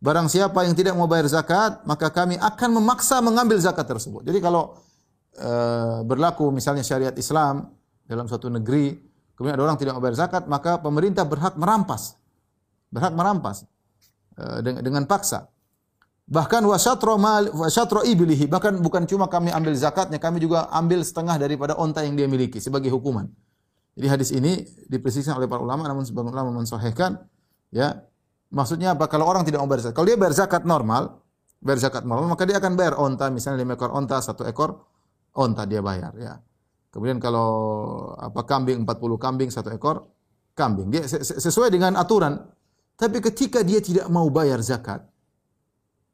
[0.00, 4.24] Barang siapa yang tidak mau bayar zakat, maka kami akan memaksa mengambil zakat tersebut.
[4.24, 4.80] Jadi kalau
[5.36, 5.50] e,
[6.08, 7.68] berlaku misalnya syariat Islam
[8.08, 8.96] dalam suatu negeri,
[9.36, 12.16] kemudian ada orang tidak mau bayar zakat, maka pemerintah berhak merampas.
[12.88, 13.68] Berhak merampas
[14.40, 15.52] e, dengan, dengan paksa.
[16.30, 21.42] Bahkan wasyatro mal wasyatro ibilihi, bahkan bukan cuma kami ambil zakatnya, kami juga ambil setengah
[21.42, 23.26] daripada onta yang dia miliki sebagai hukuman.
[23.98, 27.18] Jadi hadis ini dipersisakan oleh para ulama namun sebagian ulama mensahihkan
[27.74, 27.98] ya
[28.50, 29.06] Maksudnya apa?
[29.06, 29.94] Kalau orang tidak mau bayar zakat.
[29.94, 31.22] Kalau dia bayar zakat normal,
[31.62, 34.74] bayar zakat normal, maka dia akan bayar onta, misalnya lima ekor onta, satu ekor
[35.38, 36.10] onta dia bayar.
[36.18, 36.42] Ya.
[36.90, 37.48] Kemudian kalau
[38.18, 40.10] apa kambing 40 kambing satu ekor
[40.58, 42.42] kambing dia sesuai dengan aturan.
[42.98, 45.06] Tapi ketika dia tidak mau bayar zakat,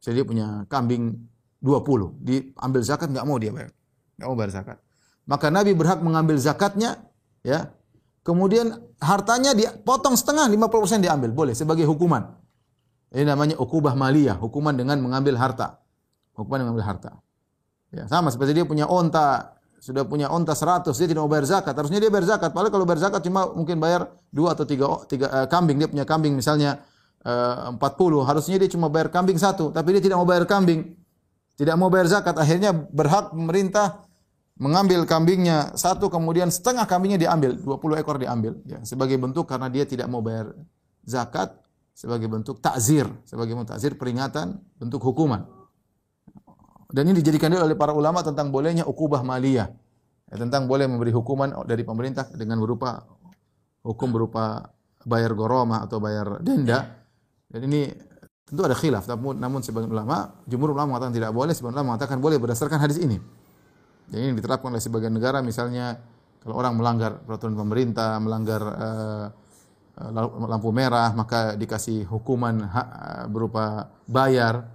[0.07, 1.19] jadi dia punya kambing
[1.59, 3.75] 20, diambil zakat nggak mau dia bayar,
[4.23, 4.79] nggak mau bayar zakat.
[5.27, 7.03] Maka Nabi berhak mengambil zakatnya,
[7.42, 7.75] ya
[8.27, 11.31] Kemudian hartanya dipotong setengah, 50% diambil.
[11.31, 12.27] Boleh sebagai hukuman.
[13.14, 15.79] Ini namanya ukubah maliyah, hukuman dengan mengambil harta.
[16.35, 17.11] Hukuman dengan mengambil harta.
[17.95, 21.79] Ya, sama seperti dia punya onta, sudah punya onta 100, dia tidak mau bayar zakat.
[21.79, 22.51] Harusnya dia bayar zakat.
[22.51, 25.79] Padahal kalau bayar zakat cuma mungkin bayar 2 atau 3, 3 uh, kambing.
[25.79, 26.83] Dia punya kambing misalnya
[27.27, 27.79] 40.
[28.23, 30.95] Harusnya dia cuma bayar kambing satu, tapi dia tidak mau bayar kambing.
[31.59, 32.39] Tidak mau bayar zakat.
[32.39, 34.07] Akhirnya berhak pemerintah
[34.57, 39.85] mengambil kambingnya satu kemudian setengah kambingnya diambil 20 ekor diambil ya sebagai bentuk karena dia
[39.85, 40.57] tidak mau bayar
[41.05, 41.53] zakat
[41.93, 45.45] sebagai bentuk takzir sebagai bentuk takzir peringatan bentuk hukuman
[46.89, 49.69] dan ini dijadikan oleh para ulama tentang bolehnya ukubah maliyah
[50.33, 53.05] ya, tentang boleh memberi hukuman dari pemerintah dengan berupa
[53.85, 54.73] hukum berupa
[55.05, 57.06] bayar goroma atau bayar denda
[57.51, 57.91] dan ini
[58.47, 62.19] tentu ada khilaf namun namun sebagian ulama jumhur ulama mengatakan tidak boleh sebagian ulama mengatakan
[62.23, 63.19] boleh berdasarkan hadis ini
[64.11, 65.99] jadi ini diterapkan oleh sebagian negara misalnya
[66.47, 69.27] kalau orang melanggar peraturan pemerintah, melanggar uh,
[70.47, 74.71] lampu merah maka dikasih hukuman hak, uh, berupa bayar.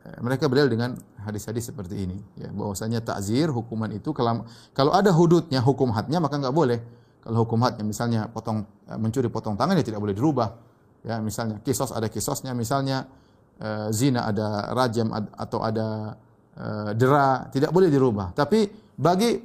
[0.00, 5.60] Mereka berdalil dengan hadis-hadis seperti ini ya bahwasanya takzir hukuman itu kalau kalau ada hududnya
[5.60, 6.80] hukum hadnya maka nggak boleh.
[7.20, 8.64] Kalau hukum hadnya misalnya potong
[8.96, 10.56] mencuri potong tangan ya tidak boleh dirubah.
[11.00, 13.08] Ya misalnya kisos ada kisosnya misalnya
[13.60, 16.16] uh, zina ada rajam ad, atau ada
[16.60, 18.36] uh, dera, tidak boleh dirubah.
[18.36, 18.68] Tapi
[19.00, 19.40] bagi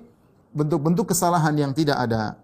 [0.52, 2.36] bentuk-bentuk kesalahan yang tidak ada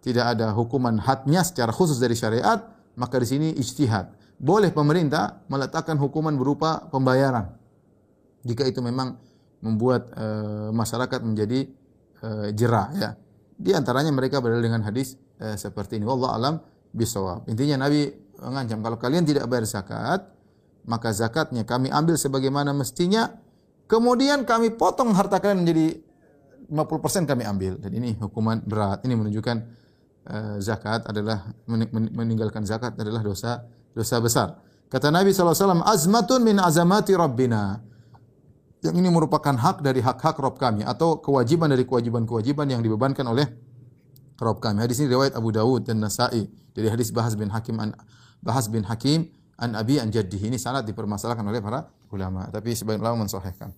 [0.00, 2.62] tidak ada hukuman hadnya secara khusus dari syariat,
[2.96, 4.16] maka di sini ijtihad.
[4.38, 7.52] Boleh pemerintah meletakkan hukuman berupa pembayaran.
[8.46, 9.18] Jika itu memang
[9.58, 11.66] membuat uh, masyarakat menjadi
[12.22, 13.10] uh, jerah ya.
[13.58, 16.06] Di antaranya mereka berdalil dengan hadis uh, seperti ini.
[16.06, 16.54] Wallahu alam
[16.94, 17.50] bisawab.
[17.50, 18.06] Intinya Nabi
[18.38, 20.26] mengancam kalau kalian tidak bayar zakat,
[20.88, 23.28] maka zakatnya kami ambil sebagaimana mestinya,
[23.90, 25.86] kemudian kami potong harta kalian menjadi
[26.70, 27.80] 50% kami ambil.
[27.80, 29.04] Dan ini hukuman berat.
[29.04, 29.56] Ini menunjukkan
[30.28, 31.48] uh, zakat adalah
[32.12, 33.64] meninggalkan zakat adalah dosa
[33.96, 34.48] dosa besar.
[34.88, 37.76] Kata Nabi SAW, azmatun min azamati rabbina.
[38.78, 43.44] Yang ini merupakan hak dari hak-hak Rob kami atau kewajiban dari kewajiban-kewajiban yang dibebankan oleh
[44.38, 44.86] Rob kami.
[44.86, 47.74] Hadis ini riwayat Abu Dawud dan Nasa'i dari hadis Bahas bin Hakim
[48.40, 50.50] Bahas bin Hakim an Abi an Jaddihi.
[50.50, 53.74] Ini sangat dipermasalahkan oleh para ulama, tapi sebagian ulama mensahihkan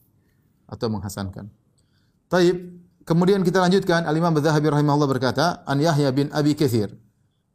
[0.71, 1.51] atau menghasankan.
[2.31, 2.57] Taib.
[3.01, 6.95] Kemudian kita lanjutkan Al-Imam Adz-Dzahabi rahimahullah berkata, an Yahya bin Abi Katsir.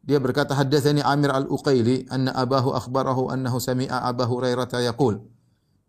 [0.04, 5.22] Dia berkata, haddatsani Amir Al-Uqaili anna abahu akhbarahu annahu sami'a Abu Hurairah yaqul.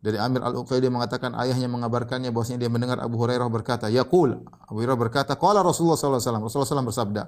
[0.08, 4.40] Dari Amir Al-Uqaili mengatakan ayahnya mengabarkannya bahwasanya dia mendengar Abu Hurairah berkata, yaqul.
[4.64, 6.44] Abu Hurairah berkata, qala Rasulullah sallallahu alaihi wasallam.
[6.48, 7.24] Rasulullah SAW bersabda,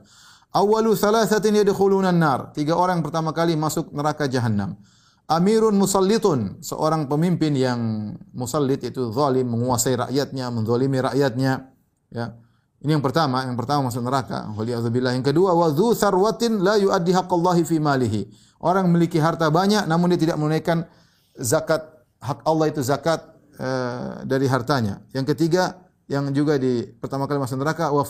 [0.56, 2.56] Awalu thalathatin yadkhuluna nar.
[2.56, 4.80] Tiga orang pertama kali masuk neraka jahanam.
[5.28, 11.70] Amirun musallitun, seorang pemimpin yang musallit itu zalim, menguasai rakyatnya, menzalimi rakyatnya.
[12.15, 12.39] Ya.
[12.80, 14.48] Ini yang pertama, yang pertama masuk neraka.
[14.56, 15.20] Waliyadzubillah.
[15.20, 18.24] Yang kedua, wa dzu sarwatin la yuaddi haqqallahi fi malihi.
[18.63, 20.88] Orang memiliki harta banyak namun dia tidak menunaikan
[21.36, 23.20] zakat hak Allah itu zakat
[23.60, 25.04] uh, dari hartanya.
[25.16, 28.04] Yang ketiga, yang juga di pertama kali masuk neraka wa,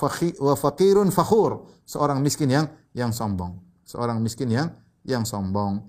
[0.56, 3.58] faqirun fakhur, seorang miskin yang yang sombong.
[3.86, 4.70] Seorang miskin yang
[5.06, 5.86] yang sombong.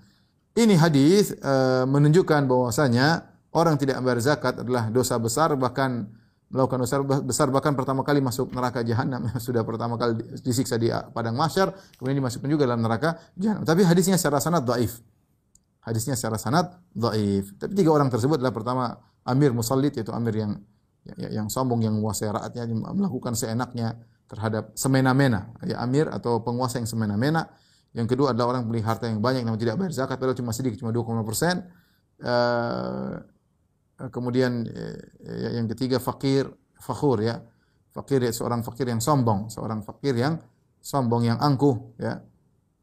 [0.56, 6.10] Ini hadis uh, menunjukkan bahwasanya orang tidak membayar zakat adalah dosa besar bahkan
[6.50, 11.38] melakukan dosa besar bahkan pertama kali masuk neraka jahanam sudah pertama kali disiksa di padang
[11.38, 14.98] mahsyar kemudian dimasukkan juga dalam neraka jahanam tapi hadisnya secara sanad dhaif
[15.84, 18.84] hadisnya secara sanad dhaif tapi tiga orang tersebut adalah pertama
[19.24, 20.52] amir musallid yaitu amir yang
[21.16, 23.96] yang sombong yang menguasai rakyatnya melakukan seenaknya
[24.28, 27.48] terhadap semena-mena ya amir atau penguasa yang semena-mena
[27.90, 30.78] yang kedua adalah orang beli harta yang banyak namun tidak bayar zakat padahal cuma sedikit
[30.78, 31.66] cuma 2,5 persen.
[32.20, 33.18] Uh,
[34.14, 36.46] kemudian uh, yang ketiga fakir,
[36.78, 37.42] fakhur ya.
[37.90, 40.38] Fakir ya seorang fakir yang sombong, seorang fakir yang
[40.78, 42.22] sombong yang angkuh ya.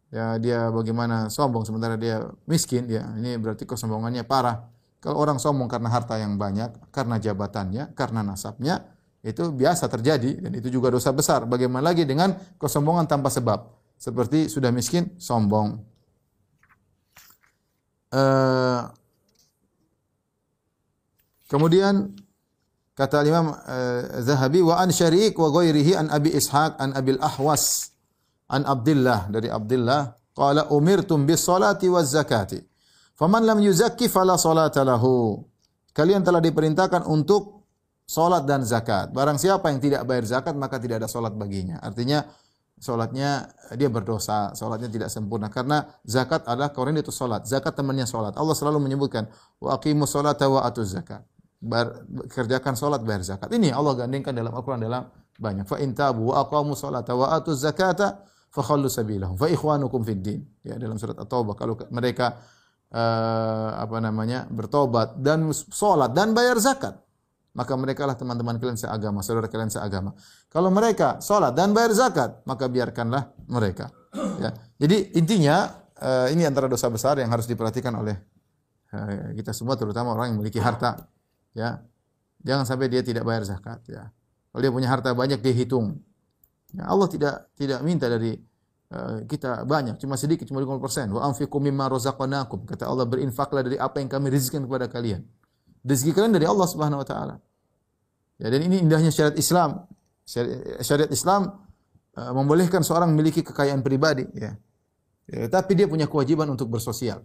[0.07, 3.03] Ya dia bagaimana sombong sementara dia miskin ya.
[3.19, 4.67] Ini berarti kesombongannya parah.
[5.03, 8.87] Kalau orang sombong karena harta yang banyak, karena jabatannya, karena nasabnya,
[9.21, 11.45] itu biasa terjadi dan itu juga dosa besar.
[11.45, 13.77] Bagaimana lagi dengan kesombongan tanpa sebab?
[13.97, 15.81] seperti sudah miskin sombong.
[18.07, 18.87] Uh,
[21.51, 22.15] kemudian
[22.95, 27.91] kata Imam uh, Zahabi wa an Syariq wa ghairihi an Abi Ishaq an Abil Ahwas
[28.51, 32.60] an Abdullah dari Abdullah qala umirtum bis salati waz zakati
[33.15, 35.41] faman lam yuzakki fala salata lahu
[35.91, 37.67] kalian telah diperintahkan untuk
[38.07, 42.23] salat dan zakat barang siapa yang tidak bayar zakat maka tidak ada salat baginya artinya
[42.77, 47.49] Solatnya dia berdosa, solatnya tidak sempurna karena zakat adalah korin itu solat.
[47.49, 48.38] Zakat temannya solat.
[48.38, 49.25] Allah selalu menyebutkan
[49.57, 51.25] wa aqimu solata wa atuz zakat.
[51.57, 53.49] Bar, kerjakan solat bayar zakat.
[53.49, 55.10] Ini Allah gandingkan dalam Al-Quran dalam
[55.41, 55.65] banyak.
[55.65, 60.21] Fa in tabu wa aqamu solata wa atuz zakata fa khallu sabilahum fa ikhwanukum fid
[60.23, 60.41] din.
[60.63, 62.39] Ya dalam surat At-Taubah kalau mereka
[62.91, 67.07] uh, apa namanya bertobat dan solat dan bayar zakat
[67.57, 70.13] maka mereka lah teman-teman kalian seagama, saudara kalian seagama.
[70.45, 73.89] Kalau mereka sholat dan bayar zakat, maka biarkanlah mereka.
[74.38, 74.53] Ya.
[74.77, 75.65] Jadi intinya
[75.97, 78.13] uh, ini antara dosa besar yang harus diperhatikan oleh
[78.93, 81.10] uh, kita semua, terutama orang yang memiliki harta.
[81.57, 81.81] Ya,
[82.45, 83.81] jangan sampai dia tidak bayar zakat.
[83.89, 84.13] Ya,
[84.53, 85.97] kalau dia punya harta banyak dia hitung.
[86.75, 88.36] Ya, Allah tidak tidak minta dari
[88.91, 91.15] uh, kita banyak, cuma sedikit, cuma 50%.
[91.15, 92.67] Wa anfiqu mimma razaqnakum.
[92.67, 95.23] Kata Allah berinfaklah dari apa yang kami rizkikan kepada kalian.
[95.88, 97.36] Rezeki kalian dari Allah Subhanahu wa taala.
[98.38, 99.88] Ya, dan ini indahnya syariat Islam.
[100.27, 101.63] Syariat, Islam
[102.19, 104.60] uh, membolehkan seorang memiliki kekayaan pribadi, ya.
[105.32, 105.47] ya.
[105.47, 107.23] Tapi dia punya kewajiban untuk bersosial.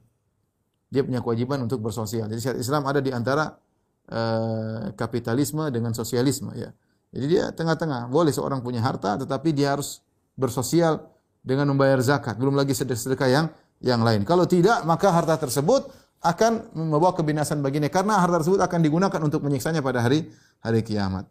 [0.87, 2.31] Dia punya kewajiban untuk bersosial.
[2.31, 3.59] Jadi syariat Islam ada di antara
[4.07, 6.70] uh, kapitalisme dengan sosialisme, ya.
[7.12, 8.09] Jadi dia tengah-tengah.
[8.09, 10.01] Boleh seorang punya harta, tetapi dia harus
[10.33, 11.12] bersosial
[11.44, 12.40] dengan membayar zakat.
[12.40, 13.46] Belum lagi sedekah yang
[13.85, 14.25] yang lain.
[14.25, 19.42] Kalau tidak, maka harta tersebut akan membawa kebinasan baginya karena harta tersebut akan digunakan untuk
[19.42, 20.31] menyiksanya pada hari
[20.62, 21.27] hari kiamat.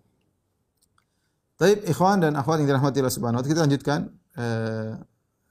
[1.56, 4.00] Taib ikhwan dan akhwat yang dirahmati Allah Subhanahu wa taala, kita lanjutkan
[4.36, 4.91] eh,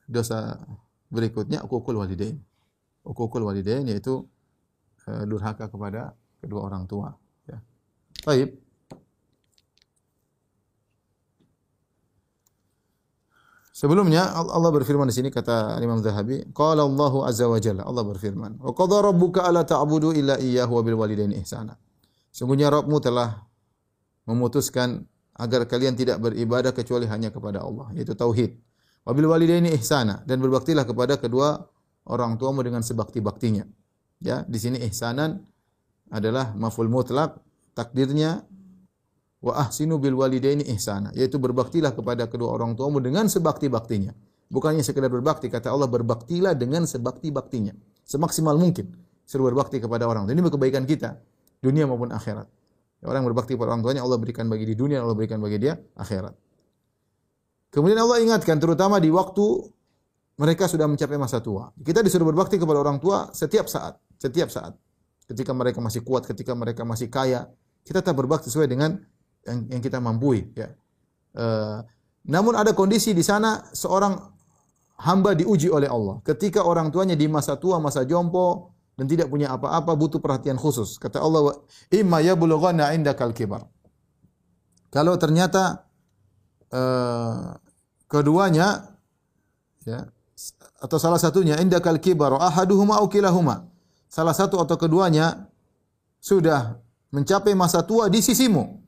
[0.05, 0.61] dosa
[1.09, 2.37] berikutnya ukukul walidain.
[3.01, 4.29] Ukukul walidain yaitu
[5.09, 6.13] eh, durhaka kepada
[6.45, 7.17] kedua orang tua,
[7.49, 7.57] ya.
[8.21, 8.70] Taib
[13.81, 18.61] Sebelumnya Allah berfirman di sini kata Imam Zahabi, qala Allahu azza wa jalla, Allah berfirman,
[18.61, 21.81] "Wa qadha rabbuka alla ta'budu illa iyyahu wa bil walidaini ihsana."
[22.29, 23.41] Sungguhnya Rabbmu telah
[24.29, 25.01] memutuskan
[25.33, 28.61] agar kalian tidak beribadah kecuali hanya kepada Allah, yaitu tauhid.
[29.09, 31.65] Wabil walidaini ihsana dan berbaktilah kepada kedua
[32.05, 33.65] orang tuamu dengan sebakti-baktinya.
[34.21, 35.41] Ya, di sini ihsanan
[36.13, 37.41] adalah maful mutlak,
[37.73, 38.45] takdirnya
[39.41, 44.13] wa ahsinu bil walidaini ihsana, yaitu berbaktilah kepada kedua orang tuamu dengan sebakti-baktinya.
[44.51, 47.73] Bukannya sekedar berbakti, kata Allah berbaktilah dengan sebakti-baktinya.
[48.05, 48.91] Semaksimal mungkin
[49.25, 50.27] suruh berbakti kepada orang.
[50.27, 51.15] Ini kebaikan kita,
[51.63, 52.51] dunia maupun akhirat.
[53.07, 56.35] Orang berbakti kepada orang tuanya Allah berikan bagi di dunia, Allah berikan bagi dia akhirat.
[57.71, 59.71] Kemudian Allah ingatkan terutama di waktu
[60.37, 61.71] mereka sudah mencapai masa tua.
[61.81, 64.75] Kita disuruh berbakti kepada orang tua setiap saat, setiap saat.
[65.31, 67.47] Ketika mereka masih kuat, ketika mereka masih kaya,
[67.87, 68.99] kita tetap berbakti sesuai dengan
[69.47, 70.69] yang, yang kita mampu ya.
[71.31, 71.81] Uh,
[72.27, 74.19] namun ada kondisi di sana seorang
[75.01, 76.21] hamba diuji oleh Allah.
[76.21, 81.01] Ketika orang tuanya di masa tua, masa jompo dan tidak punya apa-apa butuh perhatian khusus.
[81.01, 81.57] Kata Allah,
[81.89, 83.65] "Imma yablughanna indakal kibar."
[84.91, 85.89] Kalau ternyata
[86.75, 87.57] uh,
[88.11, 88.99] keduanya
[89.87, 90.11] ya
[90.81, 93.69] atau salah satunya indakal kibar ahaduhuma au kilahuma
[94.09, 95.47] salah satu atau keduanya
[96.19, 96.81] sudah
[97.13, 98.80] mencapai masa tua di sisimu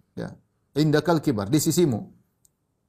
[0.78, 2.00] indakal kibar di sisimu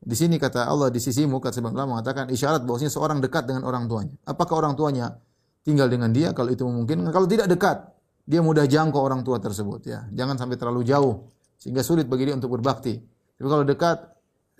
[0.03, 3.87] di sini kata Allah di sisimu kata sebab mengatakan isyarat bahwasanya seorang dekat dengan orang
[3.87, 5.19] tuanya apakah orang tuanya
[5.63, 7.77] tinggal dengan dia kalau itu mungkin kalau tidak dekat
[8.23, 11.27] dia mudah jangkau orang tua tersebut ya jangan sampai terlalu jauh
[11.59, 12.99] sehingga sulit bagi dia untuk berbakti
[13.39, 14.13] tapi kalau dekat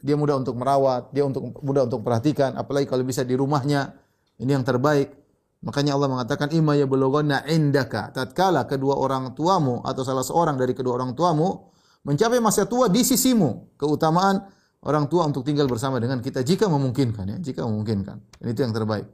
[0.04, 3.96] dia mudah untuk merawat, dia untuk mudah untuk perhatikan, apalagi kalau bisa di rumahnya.
[4.36, 5.16] Ini yang terbaik.
[5.64, 8.12] Makanya Allah mengatakan imma yablughanna indaka.
[8.12, 11.72] Tatkala kedua orang tuamu atau salah seorang dari kedua orang tuamu
[12.04, 14.44] mencapai masa tua di sisimu, keutamaan
[14.84, 18.18] orang tua untuk tinggal bersama dengan kita jika memungkinkan ya, jika memungkinkan.
[18.40, 19.08] Dan itu yang terbaik.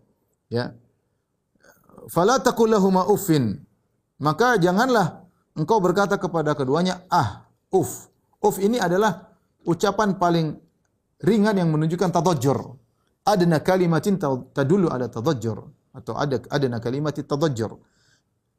[0.49, 0.73] Ya.
[2.09, 2.73] Fala taqul
[3.09, 3.61] uffin.
[4.19, 5.23] Maka janganlah
[5.55, 8.09] engkau berkata kepada keduanya ah, uf.
[8.41, 9.31] Uf ini adalah
[9.63, 10.57] ucapan paling
[11.23, 12.59] ringan yang menunjukkan tadajjur.
[13.29, 14.17] Adna kalimatin
[14.51, 15.59] tadullu ada tadajjur
[15.93, 17.77] atau ada adna kalimatin tadajjur.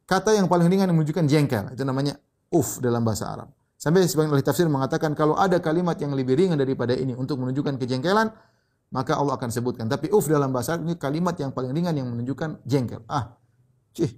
[0.07, 2.19] Kata yang paling ringan yang menunjukkan jengkel, itu namanya
[2.51, 3.51] uf dalam bahasa Arab.
[3.81, 7.81] Sampai sebagian ahli tafsir mengatakan kalau ada kalimat yang lebih ringan daripada ini untuk menunjukkan
[7.81, 8.29] kejengkelan,
[8.93, 9.89] maka Allah akan sebutkan.
[9.89, 13.01] Tapi uf dalam bahasa Arab ini kalimat yang paling ringan yang menunjukkan jengkel.
[13.09, 13.41] Ah,
[13.97, 14.13] cih.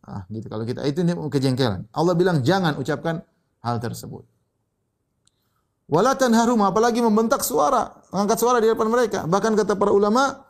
[0.00, 0.48] Ah, gitu.
[0.48, 1.92] Kalau kita itu ini kejengkelan.
[1.92, 3.20] Allah bilang jangan ucapkan
[3.60, 4.24] hal tersebut.
[5.92, 9.28] Wala tanharum apalagi membentak suara, mengangkat suara di depan mereka.
[9.28, 10.40] Bahkan kata para ulama,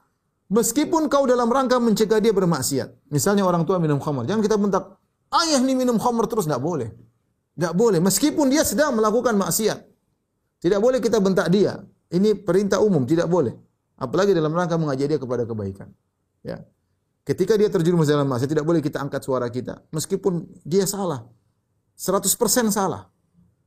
[0.55, 3.11] meskipun kau dalam rangka mencegah dia bermaksiat.
[3.11, 4.85] Misalnya orang tua minum khamar, jangan kita bentak,
[5.35, 7.10] ayah ini minum khamar terus tidak boleh.
[7.61, 9.85] Tidak boleh, meskipun dia sedang melakukan maksiat.
[10.64, 11.77] Tidak boleh kita bentak dia.
[12.09, 13.53] Ini perintah umum, tidak boleh.
[14.01, 15.92] Apalagi dalam rangka mengajak dia kepada kebaikan.
[16.40, 16.64] Ya.
[17.20, 19.85] Ketika dia terjerumus dalam maksiat, tidak boleh kita angkat suara kita.
[19.92, 21.29] Meskipun dia salah.
[22.01, 23.12] 100% salah.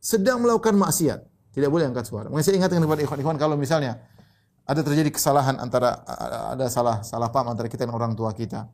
[0.02, 1.22] Sedang melakukan maksiat.
[1.54, 2.34] Tidak boleh angkat suara.
[2.34, 4.02] Mungkin saya ingatkan kepada ikhwan-ikhwan kalau misalnya
[4.66, 6.02] ada terjadi kesalahan antara
[6.50, 8.66] ada salah salah paham antara kita dan orang tua kita.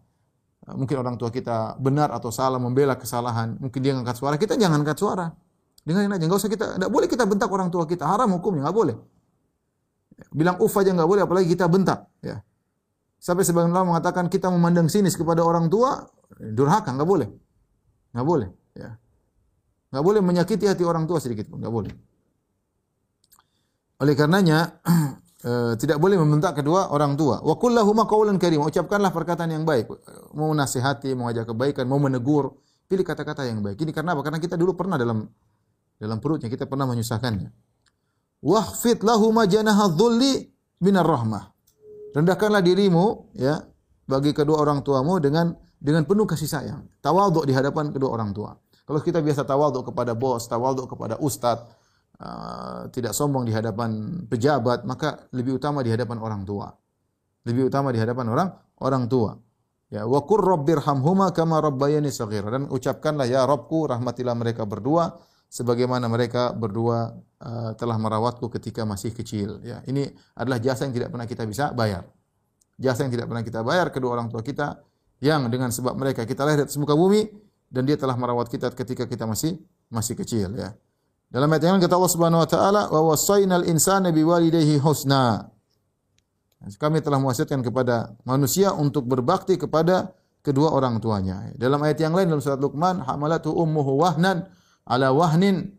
[0.75, 4.83] Mungkin orang tua kita benar atau salah membela kesalahan, mungkin dia angkat suara, kita jangan
[4.83, 5.27] angkat suara.
[5.81, 8.77] Dengarin aja, enggak usah kita enggak boleh kita bentak orang tua kita, haram hukumnya, enggak
[8.77, 8.95] boleh.
[10.35, 12.43] Bilang uf aja enggak boleh apalagi kita bentak, ya.
[13.19, 16.03] Sampai sebagian ulama mengatakan kita memandang sinis kepada orang tua,
[16.37, 17.27] durhaka, enggak boleh.
[18.13, 18.89] Enggak boleh, ya.
[19.89, 21.93] Enggak boleh menyakiti hati orang tua sedikit pun, enggak boleh.
[23.99, 24.79] Oleh karenanya
[25.39, 27.39] e, tidak boleh membentak kedua orang tua.
[27.39, 28.63] Wa kullahuma qaulan karim.
[28.63, 29.89] Ucapkanlah perkataan yang baik.
[30.35, 32.55] Mau nasihati, mau ajak kebaikan, mau menegur,
[32.89, 33.77] pilih kata-kata yang baik.
[33.79, 34.21] Ini karena apa?
[34.25, 35.23] Karena kita dulu pernah dalam
[35.99, 37.51] dalam perutnya kita pernah menyusahkannya.
[38.39, 40.47] Wahfid lahuma janaha dhulli
[40.79, 41.51] minar rahmah.
[42.15, 43.61] Rendahkanlah dirimu ya
[44.09, 46.81] bagi kedua orang tuamu dengan dengan penuh kasih sayang.
[47.03, 48.55] Tawaduk di hadapan kedua orang tua.
[48.89, 51.69] Kalau kita biasa tawaduk kepada bos, tawaduk kepada ustadz,
[52.19, 56.67] uh, tidak sombong di hadapan pejabat, maka lebih utama di hadapan orang tua.
[57.47, 58.49] Lebih utama di hadapan orang
[58.83, 59.31] orang tua.
[59.89, 65.17] Ya, wa qur rabbirhamhuma kama rabbayani shaghira dan ucapkanlah ya Rabbku rahmatilah mereka berdua
[65.49, 69.57] sebagaimana mereka berdua uh, telah merawatku ketika masih kecil.
[69.65, 72.05] Ya, ini adalah jasa yang tidak pernah kita bisa bayar.
[72.77, 74.77] Jasa yang tidak pernah kita bayar kedua orang tua kita
[75.19, 77.27] yang dengan sebab mereka kita lahir di muka bumi
[77.67, 79.57] dan dia telah merawat kita ketika kita masih
[79.89, 80.77] masih kecil ya.
[81.29, 85.45] Dalam ayat yang lain kata Allah Subhanahu wa taala, "Wa wasainal insana biwalidayhi husna."
[86.59, 90.11] Kami telah mewasiatkan kepada manusia untuk berbakti kepada
[90.41, 91.53] kedua orang tuanya.
[91.53, 94.49] Dalam ayat yang lain dalam surat Luqman, "Hamalatu ummuhu wahnan
[94.89, 95.69] ala wahnin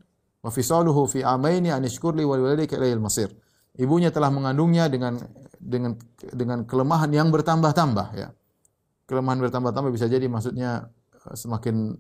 [0.41, 3.29] wa fisaluhu fi amaini an ishkurli wa walidayka ilayil masir."
[3.75, 5.19] Ibunya telah mengandungnya dengan
[5.59, 5.99] dengan
[6.31, 8.31] dengan kelemahan yang bertambah-tambah ya.
[9.11, 10.87] Kelemahan bertambah-tambah bisa jadi maksudnya
[11.27, 11.91] eh, semakin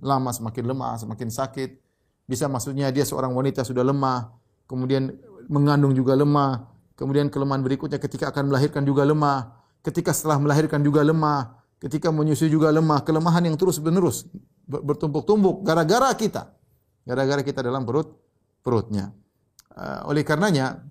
[0.00, 1.83] lama semakin lemah, semakin sakit
[2.24, 4.32] bisa maksudnya dia seorang wanita sudah lemah,
[4.68, 5.12] kemudian
[5.48, 9.50] mengandung juga lemah, Kemudian kelemahan berikutnya ketika akan melahirkan juga lemah,
[9.82, 14.30] ketika setelah melahirkan juga lemah, ketika menyusui juga lemah, kelemahan yang terus menerus
[14.64, 16.54] bertumpuk-tumpuk gara-gara kita.
[17.02, 18.14] Gara-gara kita dalam perut
[18.62, 19.10] perutnya.
[19.74, 20.86] Uh, oleh karenanya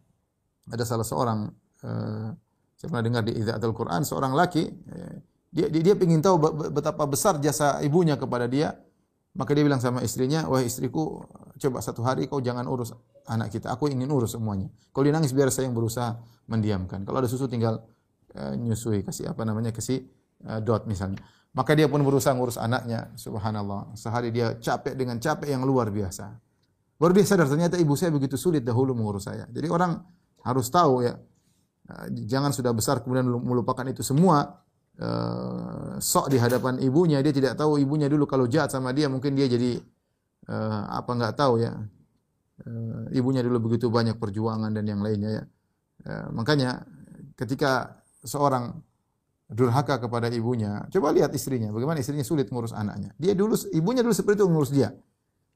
[0.68, 1.48] ada salah seorang
[1.88, 2.36] uh,
[2.76, 5.16] saya pernah dengar di Idza'atul Quran seorang laki uh,
[5.56, 6.36] dia dia, dia ingin tahu
[6.68, 8.76] betapa besar jasa ibunya kepada dia.
[9.34, 11.26] Maka dia bilang sama istrinya, "Wah, istriku,
[11.58, 12.94] coba satu hari kau jangan urus
[13.26, 13.74] anak kita.
[13.74, 14.70] Aku ingin urus semuanya.
[14.94, 17.02] Kalau dia nangis biar saya yang berusaha mendiamkan.
[17.02, 17.82] Kalau ada susu tinggal
[18.38, 20.06] uh, nyusui, kasih apa namanya, kasih
[20.46, 21.18] uh, dot misalnya."
[21.54, 23.14] Maka dia pun berusaha ngurus anaknya.
[23.14, 23.94] Subhanallah.
[23.94, 26.34] Sehari dia capek dengan capek yang luar biasa.
[26.98, 29.46] Baru dia sadar ternyata ibu saya begitu sulit dahulu mengurus saya.
[29.50, 30.02] Jadi orang
[30.42, 31.14] harus tahu ya.
[31.84, 34.66] Eh, jangan sudah besar kemudian melupakan itu semua
[35.02, 39.34] uh, sok di hadapan ibunya dia tidak tahu ibunya dulu kalau jahat sama dia mungkin
[39.34, 39.82] dia jadi
[40.50, 41.74] uh, apa nggak tahu ya.
[42.64, 45.44] Uh, ibunya dulu begitu banyak perjuangan dan yang lainnya ya.
[46.04, 46.86] Uh, makanya
[47.34, 48.78] ketika seorang
[49.50, 53.14] durhaka kepada ibunya coba lihat istrinya bagaimana istrinya sulit mengurus anaknya.
[53.18, 54.94] Dia dulu ibunya dulu seperti itu mengurus dia.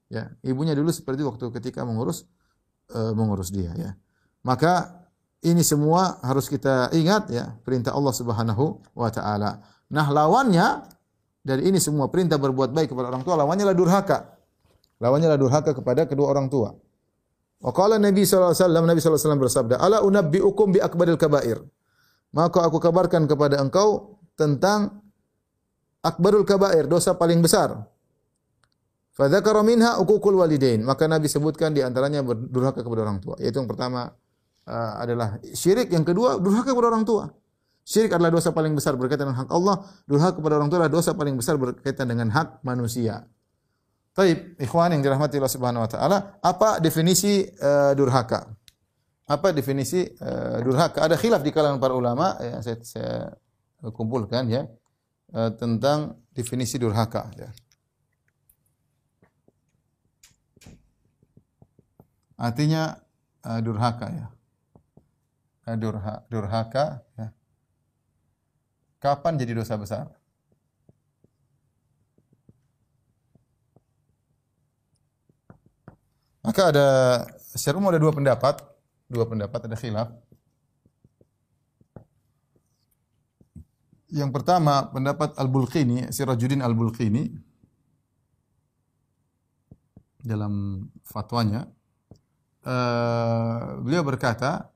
[0.08, 2.26] Ya ibunya dulu seperti itu waktu ketika mengurus
[2.94, 3.90] uh, mengurus dia ya.
[4.42, 4.97] Maka
[5.42, 9.62] ini semua harus kita ingat ya, perintah Allah Subhanahu wa taala.
[9.88, 10.82] Nah, lawannya
[11.46, 14.18] dari ini semua perintah berbuat baik kepada orang tua, lawannya adalah durhaka.
[14.98, 16.74] Lawannya adalah durhaka kepada kedua orang tua.
[17.58, 21.18] Wa qala Nabi sallallahu alaihi wasallam Nabi sallallahu alaihi wasallam bersabda, "Ala unabbiukum bi akbaril
[21.18, 21.58] kabair."
[22.34, 25.00] Maka aku kabarkan kepada engkau tentang
[26.04, 27.88] akbarul kabair, dosa paling besar.
[29.16, 30.78] Fadzakara minha uququl walidain.
[30.86, 33.34] Maka Nabi sebutkan di antaranya berdurhaka kepada orang tua.
[33.42, 34.14] Yaitu yang pertama
[34.68, 37.32] uh, adalah syirik, yang kedua durhaka kepada orang tua.
[37.88, 41.16] Syirik adalah dosa paling besar berkaitan dengan hak Allah, durhaka kepada orang tua adalah dosa
[41.16, 43.24] paling besar berkaitan dengan hak manusia.
[44.12, 48.44] Taib, ikhwan yang dirahmati Allah Subhanahu wa taala, apa definisi uh, durhaka?
[49.24, 51.00] Apa definisi uh, durhaka?
[51.00, 53.12] Ada khilaf di kalangan para ulama ya saya, saya
[53.94, 54.68] kumpulkan ya
[55.32, 57.48] uh, tentang definisi durhaka ya.
[62.36, 63.00] Artinya
[63.48, 64.26] uh, durhaka ya.
[65.68, 67.28] Eh, durha, durhaka ya.
[69.04, 70.08] Kapan jadi dosa besar?
[76.40, 76.88] Maka ada
[77.36, 78.64] secara umum ada dua pendapat,
[79.12, 80.08] dua pendapat ada khilaf.
[84.08, 87.28] Yang pertama pendapat Al-Bulqini, Sirajuddin Al-Bulqini
[90.24, 91.68] dalam fatwanya
[92.64, 94.72] uh, beliau berkata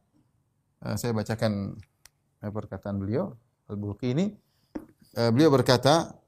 [0.98, 1.78] saya bacakan
[2.42, 3.38] eh, perkataan beliau
[3.70, 4.26] Al-Bulqi ini.
[5.14, 6.18] Eh, beliau berkata,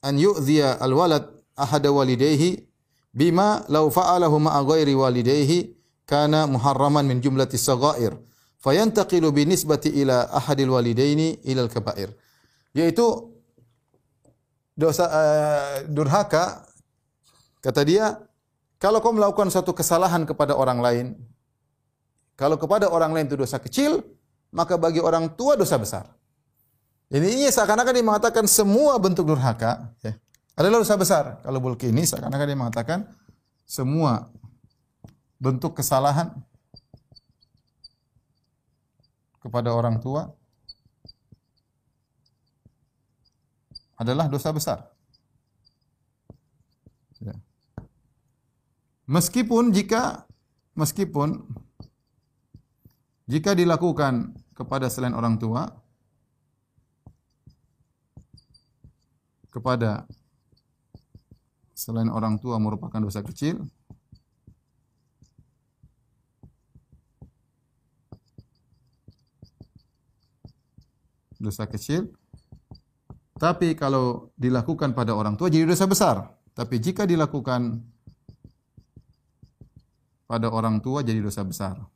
[0.00, 2.64] "An yu'dhiya al-walad ahada walidayhi
[3.12, 5.76] bima law fa'alahu ma'a ghairi walidayhi
[6.08, 8.16] kana muharraman min jumlati saghair
[8.58, 12.10] fayantaqilu bi nisbati ila ahadil walidaini ila al-kaba'ir."
[12.74, 13.34] Yaitu
[14.74, 16.66] dosa uh, durhaka
[17.62, 18.18] kata dia
[18.82, 21.06] kalau kau melakukan satu kesalahan kepada orang lain
[22.34, 24.02] kalau kepada orang lain itu dosa kecil,
[24.50, 26.10] maka bagi orang tua dosa besar.
[27.14, 30.18] Ini seakan-akan dia mengatakan semua bentuk durhaka ya,
[30.58, 31.38] adalah dosa besar.
[31.46, 32.98] Kalau bulki ini seakan-akan dia mengatakan
[33.62, 34.30] semua
[35.38, 36.34] bentuk kesalahan
[39.38, 40.32] kepada orang tua
[43.94, 44.78] adalah dosa besar.
[47.22, 47.36] Ya.
[49.06, 50.26] Meskipun jika
[50.74, 51.46] meskipun
[53.24, 55.64] jika dilakukan kepada selain orang tua,
[59.48, 60.04] kepada
[61.72, 63.64] selain orang tua merupakan dosa kecil,
[71.40, 72.12] dosa kecil.
[73.34, 76.16] Tapi kalau dilakukan pada orang tua jadi dosa besar.
[76.54, 77.82] Tapi jika dilakukan
[80.28, 81.93] pada orang tua jadi dosa besar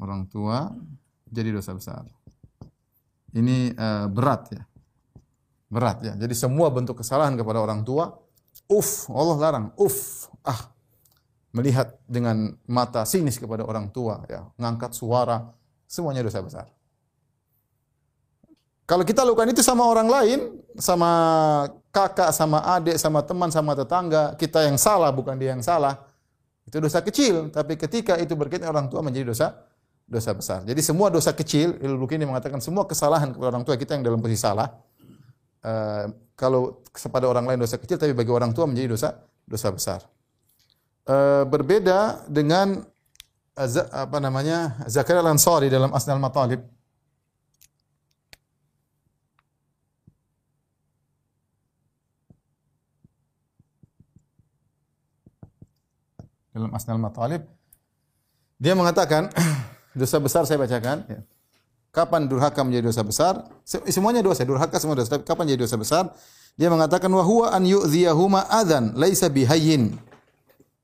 [0.00, 0.72] orang tua
[1.30, 2.02] jadi dosa besar.
[3.30, 4.62] Ini uh, berat ya.
[5.70, 6.12] Berat ya.
[6.18, 8.10] Jadi semua bentuk kesalahan kepada orang tua,
[8.66, 10.74] uf, Allah larang, uf, ah.
[11.50, 15.50] Melihat dengan mata sinis kepada orang tua ya, ngangkat suara,
[15.82, 16.66] semuanya dosa besar.
[18.86, 20.38] Kalau kita lakukan itu sama orang lain,
[20.78, 21.10] sama
[21.90, 26.06] kakak, sama adik, sama teman, sama tetangga, kita yang salah bukan dia yang salah,
[26.66, 27.50] itu dosa kecil.
[27.50, 29.69] Tapi ketika itu berkaitan orang tua menjadi dosa
[30.10, 30.66] dosa besar.
[30.66, 34.18] Jadi semua dosa kecil, ilmu ini mengatakan semua kesalahan kepada orang tua kita yang dalam
[34.18, 34.66] posisi salah.
[35.62, 39.08] Uh, kalau kepada orang lain dosa kecil, tapi bagi orang tua menjadi dosa
[39.46, 40.00] dosa besar.
[41.06, 42.82] Uh, berbeda dengan
[43.54, 44.82] Az- apa namanya?
[44.90, 46.64] Zakaria Al-Ansari dalam Asnal Matalib
[56.60, 57.42] dalam Asnal Matalib
[58.60, 59.32] dia mengatakan
[59.96, 61.20] dosa besar saya bacakan ya.
[61.90, 63.34] Kapan durhaka menjadi dosa besar?
[63.66, 65.18] Se- Semuanya dosa, durhaka semua dosa.
[65.18, 66.04] Tapi kapan jadi dosa besar?
[66.54, 69.98] Dia mengatakan wa huwa an yu'dhiyahuma adzan laisa bihayyin.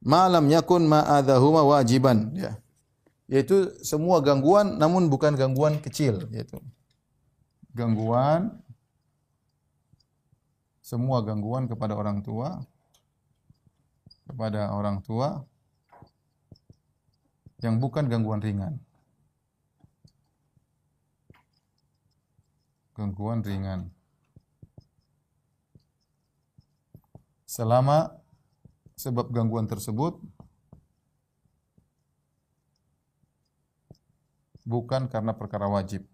[0.03, 2.59] Ma lam yakun ma adzahuma wajiban, ya.
[3.31, 6.59] Yaitu semua gangguan namun bukan gangguan kecil, yaitu
[7.75, 8.55] gangguan
[10.83, 12.63] semua gangguan kepada orang tua
[14.31, 15.43] kepada orang tua
[17.63, 18.79] yang bukan gangguan ringan.
[22.97, 23.93] Gangguan ringan.
[27.45, 28.17] Selama
[28.97, 30.17] sebab gangguan tersebut
[34.65, 36.09] bukan karena perkara wajib.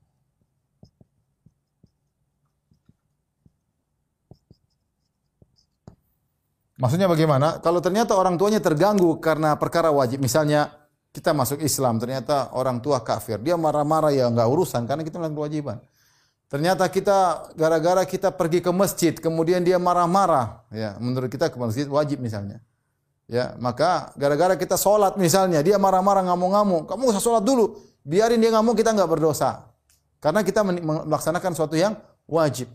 [6.83, 7.63] Maksudnya bagaimana?
[7.63, 10.67] Kalau ternyata orang tuanya terganggu karena perkara wajib, misalnya
[11.15, 15.39] kita masuk Islam, ternyata orang tua kafir, dia marah-marah ya nggak urusan karena kita melakukan
[15.39, 15.79] kewajiban.
[16.53, 21.89] Ternyata kita gara-gara kita pergi ke masjid, kemudian dia marah-marah, ya menurut kita ke masjid
[21.89, 22.61] wajib misalnya.
[23.25, 28.53] Ya, maka gara-gara kita sholat misalnya, dia marah-marah ngamuk-ngamuk, kamu usah sholat dulu, biarin dia
[28.53, 29.65] ngamuk kita nggak berdosa,
[30.21, 31.97] karena kita melaksanakan suatu yang
[32.29, 32.69] wajib.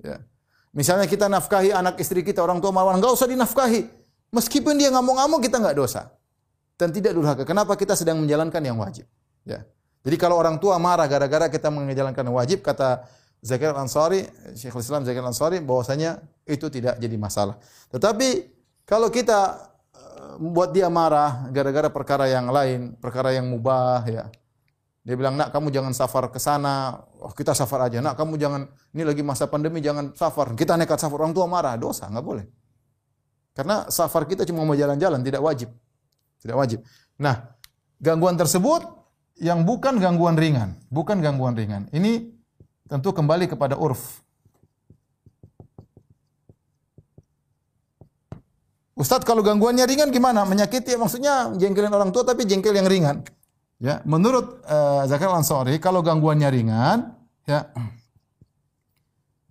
[0.00, 0.24] Ya.
[0.72, 3.92] Misalnya kita nafkahi anak istri kita, orang tua marah, nggak usah dinafkahi.
[4.32, 6.08] Meskipun dia ngamuk-ngamuk kita nggak dosa.
[6.80, 7.44] Dan tidak durhaka.
[7.44, 9.04] Kenapa kita sedang menjalankan yang wajib?
[9.44, 9.68] Ya.
[10.02, 13.06] Jadi kalau orang tua marah gara-gara kita menjalankan wajib, kata
[13.42, 17.58] Zakaria Al-Ansari, Syekhul Islam Zakaria Al-Ansari, bahwasanya itu tidak jadi masalah.
[17.90, 18.50] Tetapi
[18.82, 24.26] kalau kita eh, membuat dia marah gara-gara perkara yang lain, perkara yang mubah, ya,
[25.02, 26.94] dia bilang, nak kamu jangan safar ke sana.
[27.18, 27.98] Oh, kita safar aja.
[27.98, 30.54] Nak kamu jangan, ini lagi masa pandemi jangan safar.
[30.54, 31.26] Kita nekat safar.
[31.26, 31.74] Orang tua marah.
[31.74, 32.46] Dosa, nggak boleh.
[33.50, 35.74] Karena safar kita cuma mau jalan-jalan, tidak wajib.
[36.38, 36.86] Tidak wajib.
[37.18, 37.50] Nah,
[37.98, 39.01] gangguan tersebut
[39.40, 40.76] yang bukan gangguan ringan.
[40.92, 41.88] Bukan gangguan ringan.
[41.94, 42.28] Ini
[42.90, 44.20] tentu kembali kepada urf.
[48.92, 50.44] Ustadz kalau gangguannya ringan gimana?
[50.44, 53.24] Menyakiti maksudnya jengkelin orang tua tapi jengkel yang ringan.
[53.82, 57.18] Ya, menurut uh, Zakaria Al-Ansari kalau gangguannya ringan,
[57.50, 57.66] ya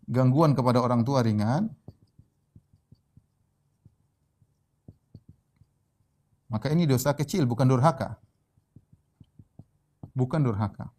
[0.07, 1.67] gangguan kepada orang tua ringan,
[6.47, 8.15] maka ini dosa kecil bukan durhaka.
[10.11, 10.91] Bukan durhaka.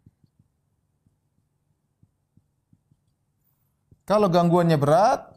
[4.03, 5.31] Kalau gangguannya berat,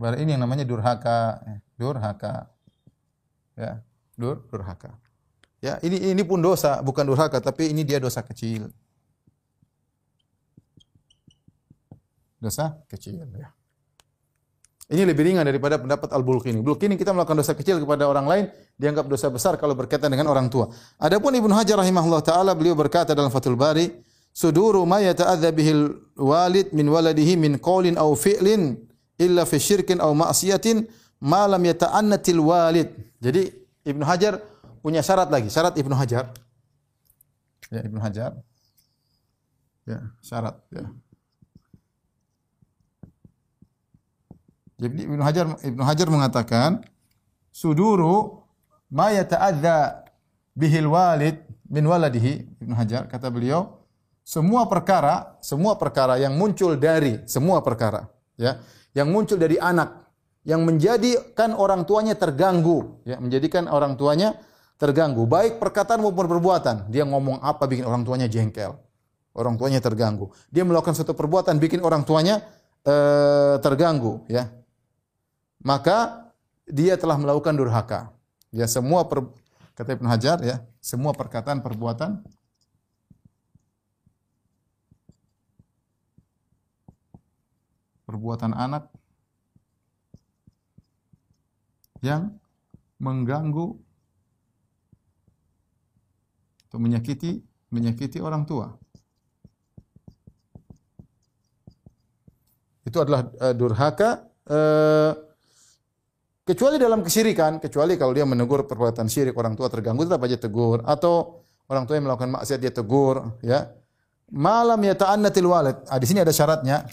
[0.00, 1.44] berarti ini yang namanya durhaka,
[1.76, 2.48] durhaka.
[3.54, 3.84] Ya,
[4.16, 4.96] dur durhaka.
[5.60, 8.72] Ya, ini ini pun dosa, bukan durhaka, tapi ini dia dosa kecil.
[12.40, 13.52] Dosa kecil, ya.
[14.84, 16.60] Ini lebih ringan daripada pendapat Al-Bulqini.
[16.60, 18.44] Bulqini kita melakukan dosa kecil kepada orang lain
[18.76, 20.68] dianggap dosa besar kalau berkaitan dengan orang tua.
[21.00, 23.88] Adapun Ibnu Hajar rahimahullah taala beliau berkata dalam Fathul Bari,
[24.28, 25.88] "Suduru ma yata'adza bihil
[26.20, 28.76] walid min waladihi min qaulin aw fi'lin
[29.16, 30.84] illa fi syirkin aw ma'siyatin
[31.24, 32.92] ma lam yata'annatil walid."
[33.24, 33.48] Jadi
[33.88, 34.36] Ibnu Hajar
[34.84, 36.28] punya syarat lagi, syarat Ibnu Hajar.
[37.72, 38.36] Ya, Ibnu Hajar.
[39.88, 40.92] Ya, syarat ya.
[44.78, 46.70] Jadi Ibnu Hajar Ibnu Hajar mengatakan
[47.54, 48.42] suduru
[48.90, 50.06] ma yata'adza
[50.54, 51.38] bihil walid
[51.70, 52.62] min waladihi.
[52.62, 53.82] Ibnu Hajar kata beliau
[54.24, 58.08] semua perkara semua perkara yang muncul dari semua perkara
[58.40, 58.56] ya
[58.96, 60.00] yang muncul dari anak
[60.48, 64.32] yang menjadikan orang tuanya terganggu ya menjadikan orang tuanya
[64.80, 68.80] terganggu baik perkataan maupun perbuatan dia ngomong apa bikin orang tuanya jengkel
[69.34, 70.30] orang tuanya terganggu.
[70.48, 72.40] Dia melakukan suatu perbuatan bikin orang tuanya
[72.86, 74.48] eh, terganggu ya
[75.64, 76.28] maka
[76.68, 78.12] dia telah melakukan durhaka.
[78.52, 79.24] Ya semua per,
[79.74, 82.22] kata Ibnu Hajar ya, semua perkataan perbuatan
[88.04, 88.92] perbuatan anak
[92.04, 92.36] yang
[93.00, 93.80] mengganggu
[96.68, 97.40] atau menyakiti
[97.72, 98.76] menyakiti orang tua.
[102.84, 105.33] Itu adalah uh, durhaka uh,
[106.44, 110.84] Kecuali dalam kesyirikan, kecuali kalau dia menegur perbuatan syirik orang tua terganggu tetap aja tegur
[110.84, 111.40] atau
[111.72, 113.72] orang tua yang melakukan maksiat dia tegur, ya.
[114.28, 115.76] Malam ya ta'annatil walid.
[115.88, 116.84] Ah, di sini ada syaratnya.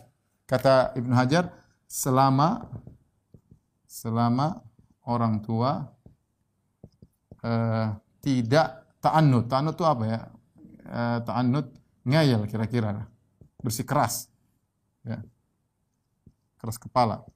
[0.48, 1.52] Kata Ibnu Hajar,
[1.84, 2.64] selama
[3.84, 4.64] selama
[5.04, 5.84] orang tua
[7.44, 7.88] uh,
[8.24, 9.52] tidak ta'annud.
[9.52, 10.20] Ta'annud itu apa ya?
[10.88, 11.68] Uh, ta'annud
[12.08, 13.04] ngayal kira-kira.
[13.60, 14.32] Bersikeras.
[15.04, 15.20] Ya.
[16.56, 17.28] Keras kepala.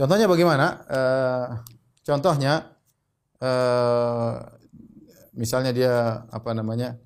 [0.00, 0.80] Contohnya bagaimana?
[0.88, 1.46] Uh,
[2.00, 2.72] contohnya
[3.36, 4.40] uh,
[5.36, 6.96] misalnya dia apa namanya?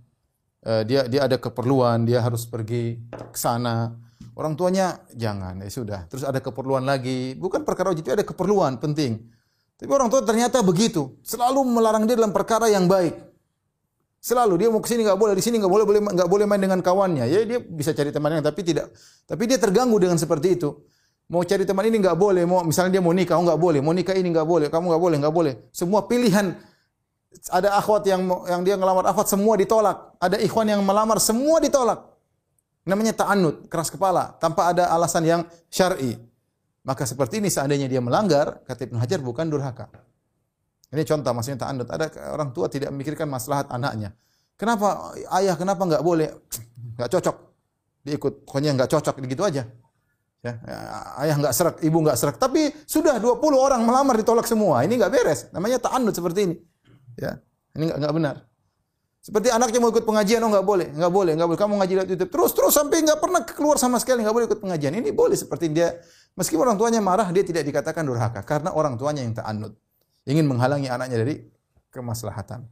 [0.62, 3.98] Uh, dia dia ada keperluan, dia harus pergi ke sana.
[4.38, 6.00] Orang tuanya jangan, ya sudah.
[6.06, 9.26] Terus ada keperluan lagi, bukan perkara itu ada keperluan penting.
[9.74, 13.18] Tapi orang tua ternyata begitu, selalu melarang dia dalam perkara yang baik.
[14.22, 16.62] Selalu dia mau ke sini nggak boleh, di sini nggak boleh, boleh nggak boleh main
[16.62, 17.26] dengan kawannya.
[17.26, 18.94] Ya dia bisa cari teman yang tapi tidak,
[19.26, 20.78] tapi dia terganggu dengan seperti itu.
[21.24, 23.96] Mau cari teman ini nggak boleh, mau misalnya dia mau nikah, oh nggak boleh, mau
[23.96, 25.54] nikah ini nggak boleh, kamu nggak boleh, nggak boleh.
[25.72, 26.52] Semua pilihan
[27.48, 30.20] ada akhwat yang yang dia ngelamar akhwat semua ditolak.
[30.20, 32.12] Ada ikhwan yang melamar semua ditolak.
[32.84, 35.40] Namanya ta'annud, keras kepala, tanpa ada alasan yang
[35.72, 36.20] syar'i.
[36.84, 39.88] Maka seperti ini seandainya dia melanggar, kata Ibnu Hajar bukan durhaka.
[40.92, 41.88] Ini contoh maksudnya ta'annud.
[41.88, 44.12] Ada orang tua tidak memikirkan maslahat anaknya.
[44.60, 46.28] Kenapa ayah kenapa enggak boleh?
[46.94, 47.36] Enggak cocok.
[48.06, 49.66] Dia ikut, pokoknya enggak cocok begitu aja.
[50.44, 50.60] Ya,
[51.24, 52.36] ayah enggak serak, ibu enggak serak.
[52.36, 54.84] Tapi sudah 20 orang melamar ditolak semua.
[54.84, 55.40] Ini enggak beres.
[55.56, 56.56] Namanya ta'annud seperti ini.
[57.16, 57.40] Ya.
[57.72, 58.44] Ini enggak benar.
[59.24, 61.60] Seperti anaknya mau ikut pengajian, oh nggak boleh, nggak boleh, nggak boleh.
[61.64, 64.60] Kamu ngaji lewat YouTube terus terus sampai nggak pernah keluar sama sekali, nggak boleh ikut
[64.60, 64.92] pengajian.
[65.00, 65.96] Ini boleh seperti dia,
[66.36, 69.72] meskipun orang tuanya marah, dia tidak dikatakan durhaka karena orang tuanya yang ta'annud,
[70.28, 71.40] ingin menghalangi anaknya dari
[71.88, 72.68] kemaslahatan.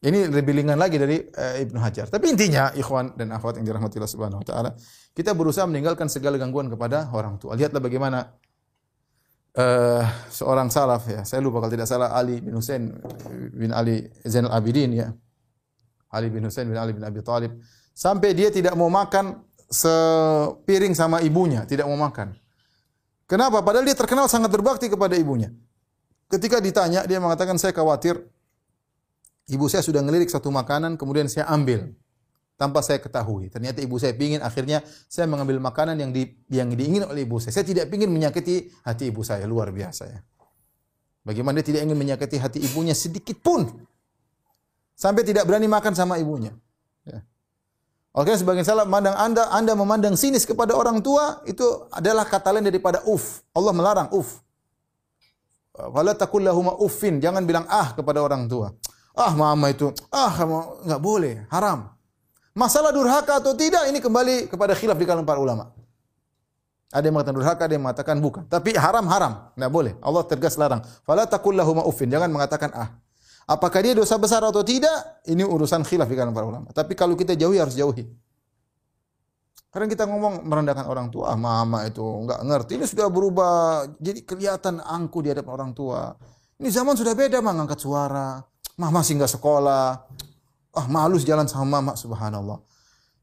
[0.00, 2.08] Ini lebih ringan lagi dari uh, Ibnu Hajar.
[2.08, 4.70] Tapi intinya, ikhwan dan akhwat yang dirahmati Allah Subhanahu wa taala,
[5.12, 7.52] kita berusaha meninggalkan segala gangguan kepada orang tua.
[7.52, 8.32] Lihatlah bagaimana
[9.60, 12.96] uh, seorang salaf ya, saya lupa kalau tidak salah Ali bin Husain
[13.52, 15.12] bin Ali Zainal Abidin ya
[16.16, 17.60] Ali bin Husain bin Ali bin Abi Thalib
[17.92, 22.34] sampai dia tidak mau makan sepiring sama ibunya, tidak mau makan.
[23.28, 23.62] Kenapa?
[23.62, 25.54] Padahal dia terkenal sangat berbakti kepada ibunya.
[26.26, 28.18] Ketika ditanya, dia mengatakan saya khawatir
[29.50, 31.90] ibu saya sudah ngelirik satu makanan kemudian saya ambil
[32.60, 33.48] tanpa saya ketahui.
[33.48, 37.56] Ternyata ibu saya pingin akhirnya saya mengambil makanan yang di, yang diingin oleh ibu saya.
[37.56, 40.20] Saya tidak ingin menyakiti hati ibu saya, luar biasa ya.
[41.24, 43.64] Bagaimana dia tidak ingin menyakiti hati ibunya sedikit pun.
[44.92, 46.52] Sampai tidak berani makan sama ibunya.
[47.08, 47.24] Ya.
[48.12, 52.68] Oke, sebagian salah memandang Anda Anda memandang sinis kepada orang tua itu adalah kata lain
[52.68, 53.40] daripada uf.
[53.56, 54.44] Allah melarang uf.
[55.72, 58.76] Wala takul lahuma uffin, jangan bilang ah kepada orang tua.
[59.14, 60.30] Ah mama itu, ah
[60.86, 61.90] nggak boleh, haram.
[62.54, 65.70] Masalah durhaka atau tidak ini kembali kepada khilaf di kalangan para ulama.
[66.90, 68.42] Ada yang mengatakan durhaka, ada yang mengatakan bukan.
[68.50, 69.92] Tapi haram haram, nggak boleh.
[70.02, 70.82] Allah tegas larang.
[71.06, 72.98] Fala takul lahuma uffin, jangan mengatakan ah.
[73.46, 75.22] Apakah dia dosa besar atau tidak?
[75.26, 76.66] Ini urusan khilaf di kalangan para ulama.
[76.74, 78.06] Tapi kalau kita jauhi harus jauhi.
[79.70, 82.72] Karena kita ngomong merendahkan orang tua, ah, mama itu enggak ngerti.
[82.74, 86.10] Ini sudah berubah, jadi kelihatan angku di hadapan orang tua.
[86.58, 88.49] Ini zaman sudah beda, mah ngangkat suara.
[88.80, 90.08] Mama masih enggak sekolah.
[90.72, 92.64] Ah, malu jalan sama mama, subhanallah.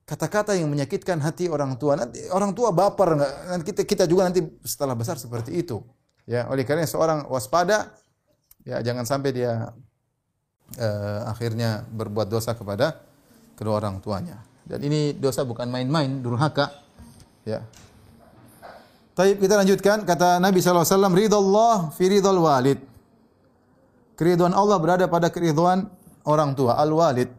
[0.06, 1.98] Kata-kata yang menyakitkan hati orang tua.
[1.98, 3.18] Nanti orang tua baper?
[3.18, 5.82] Nanti kita kita juga nanti setelah besar seperti itu.
[6.30, 7.98] Ya, oleh karena seorang waspada
[8.68, 9.72] ya jangan sampai dia
[10.76, 13.02] uh, akhirnya berbuat dosa kepada
[13.58, 14.44] kedua orang tuanya.
[14.68, 16.70] Dan ini dosa bukan main-main, durhaka.
[17.48, 17.64] Ya.
[19.18, 20.86] Taib kita lanjutkan kata Nabi SAW
[21.16, 22.78] ridallah fi ridal walid.
[24.18, 25.86] Keriduan Allah berada pada keriduan
[26.26, 27.30] orang tua, al-walid.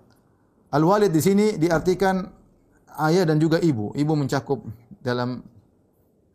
[0.71, 2.23] Al-walid di sini diartikan
[3.03, 3.91] ayah dan juga ibu.
[3.99, 4.63] Ibu mencakup
[5.03, 5.43] dalam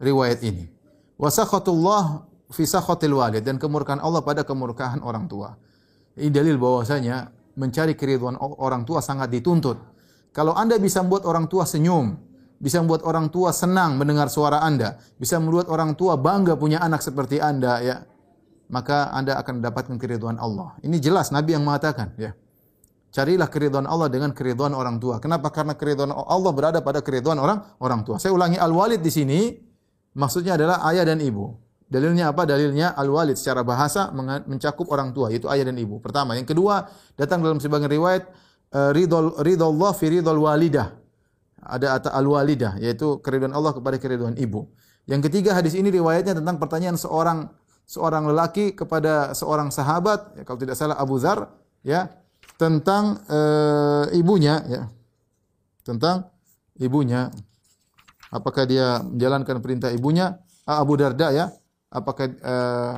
[0.04, 0.68] riwayat ini.
[1.16, 5.56] Wa sakhatullah fi sakhatil walid dan kemurkaan Allah pada kemurkaan orang tua.
[6.20, 9.80] Ini dalil bahwasanya mencari keriduan orang tua sangat dituntut.
[10.36, 12.20] Kalau Anda bisa membuat orang tua senyum,
[12.60, 17.00] bisa membuat orang tua senang mendengar suara Anda, bisa membuat orang tua bangga punya anak
[17.06, 17.96] seperti Anda ya,
[18.74, 20.74] maka Anda akan mendapatkan keriduan Allah.
[20.82, 22.34] Ini jelas Nabi yang mengatakan ya.
[23.14, 25.22] Carilah keriduan Allah dengan keriduan orang tua.
[25.22, 25.54] Kenapa?
[25.54, 28.18] Karena keriduan Allah berada pada keriduan orang orang tua.
[28.18, 29.54] Saya ulangi al-walid di sini
[30.18, 31.54] maksudnya adalah ayah dan ibu.
[31.86, 32.50] Dalilnya apa?
[32.50, 34.10] Dalilnya al-walid secara bahasa
[34.50, 36.02] mencakup orang tua yaitu ayah dan ibu.
[36.02, 38.34] Pertama, yang kedua datang dalam sebagian riwayat
[38.74, 40.98] uh, ridol ridollah fi walidah.
[41.62, 44.74] Ada ata al-walidah yaitu keridhaan Allah kepada keridhaan ibu.
[45.06, 47.54] Yang ketiga hadis ini riwayatnya tentang pertanyaan seorang
[47.84, 51.52] seorang lelaki kepada seorang sahabat ya, kalau tidak salah Abu Zar
[51.84, 52.10] ya
[52.58, 54.84] tentang uh, ibunya ya.
[55.84, 56.32] Tentang
[56.80, 57.28] ibunya
[58.32, 61.52] apakah dia menjalankan perintah ibunya ah, Abu Darda ya
[61.92, 62.98] apakah uh,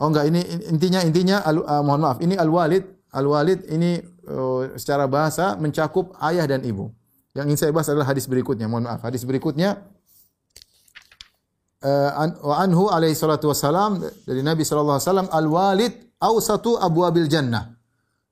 [0.00, 0.40] Oh enggak ini
[0.72, 4.00] intinya intinya al, uh, mohon maaf ini al-walid al-walid ini
[4.32, 6.88] uh, secara bahasa mencakup ayah dan ibu.
[7.36, 8.66] Yang ingin saya bahas adalah hadis berikutnya.
[8.66, 9.00] Mohon maaf.
[9.04, 9.84] Hadis berikutnya
[11.80, 17.72] wa anhu alaihi salatu wasalam dari Nabi sallallahu alaihi wasallam al walid awsatu abwabil jannah.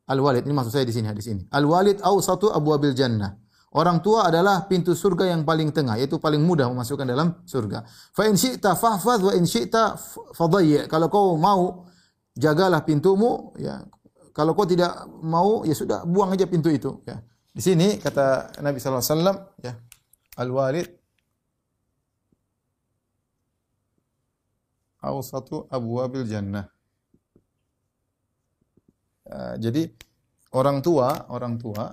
[0.09, 1.45] Al walid ini maksud saya di sini hadis ini.
[1.53, 3.37] Al walid awsatu abwabil jannah.
[3.69, 7.85] Orang tua adalah pintu surga yang paling tengah, yaitu paling mudah memasukkan dalam surga.
[8.17, 9.93] Fa in syi'ta fahfaz wa in syi'ta
[10.33, 10.89] fadayyi.
[10.89, 11.85] Kalau kau mau
[12.33, 13.85] jagalah pintumu, ya.
[14.33, 17.21] Kalau kau tidak mau, ya sudah buang aja pintu itu, ya.
[17.53, 19.73] Di sini kata Nabi sallallahu alaihi wasallam, ya.
[20.41, 20.89] Al-walid
[24.99, 26.67] awsatu abwabil jannah.
[29.29, 29.93] Uh, jadi
[30.57, 31.93] orang tua, orang tua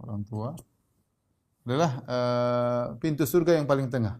[0.00, 0.48] orang tua
[1.68, 4.16] adalah uh, pintu surga yang paling tengah.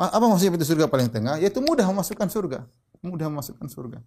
[0.00, 1.36] Apa maksudnya pintu surga paling tengah?
[1.36, 2.64] Yaitu mudah memasukkan surga.
[3.04, 4.00] Mudah memasukkan surga.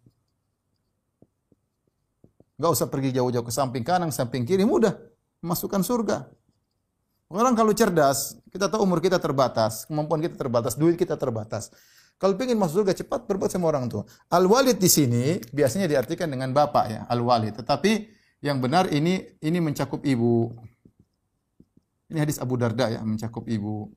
[2.64, 4.95] Gak usah pergi jauh-jauh ke samping kanan, samping kiri, mudah
[5.43, 6.32] memasukkan surga.
[7.28, 11.76] Orang kalau cerdas, kita tahu umur kita terbatas, kemampuan kita terbatas, duit kita terbatas.
[12.16, 14.07] Kalau ingin masuk surga cepat berbuat sama orang tua.
[14.32, 17.59] Al walid di sini biasanya diartikan dengan bapak ya, al walid.
[17.59, 17.91] Tetapi
[18.39, 20.55] yang benar ini ini mencakup ibu.
[22.07, 23.91] Ini hadis Abu Darda ya, mencakup ibu.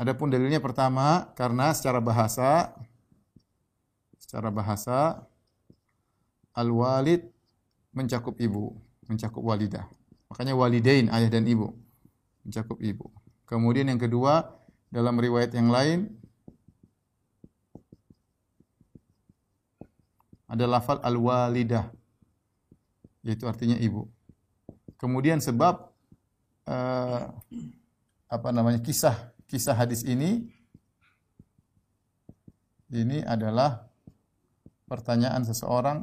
[0.00, 2.72] Adapun dalilnya pertama karena secara bahasa
[4.16, 5.28] secara bahasa
[6.56, 7.28] al walid
[7.90, 8.74] mencakup ibu,
[9.10, 9.86] mencakup walidah.
[10.30, 11.74] Makanya walidain ayah dan ibu
[12.44, 13.10] mencakup ibu.
[13.46, 14.48] Kemudian yang kedua
[14.90, 16.10] dalam riwayat yang lain
[20.50, 21.90] ada lafal al-walidah
[23.22, 24.08] yaitu artinya ibu.
[24.98, 25.88] Kemudian sebab
[26.68, 27.22] uh,
[28.30, 30.46] apa namanya kisah kisah hadis ini
[32.90, 33.86] ini adalah
[34.90, 36.02] pertanyaan seseorang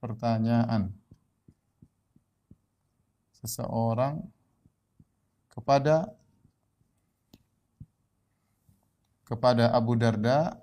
[0.00, 0.92] pertanyaan
[3.40, 4.20] seseorang
[5.50, 6.12] kepada
[9.24, 10.58] kepada Abu Darda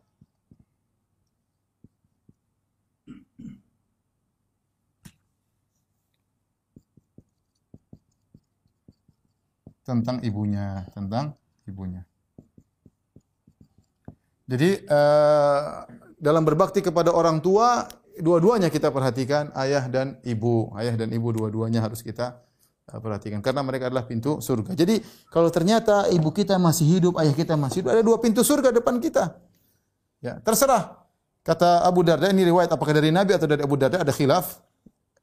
[9.87, 11.31] tentang ibunya, tentang
[11.63, 12.03] ibunya.
[14.47, 15.87] Jadi uh,
[16.19, 17.87] dalam berbakti kepada orang tua,
[18.19, 20.75] dua-duanya kita perhatikan, ayah dan ibu.
[20.75, 22.46] Ayah dan ibu dua-duanya harus kita
[22.87, 24.71] perhatikan karena mereka adalah pintu surga.
[24.71, 28.71] Jadi kalau ternyata ibu kita masih hidup, ayah kita masih hidup, ada dua pintu surga
[28.71, 29.35] depan kita.
[30.23, 31.03] Ya, terserah.
[31.43, 34.63] Kata Abu Darda ini riwayat apakah dari Nabi atau dari Abu Darda ada khilaf.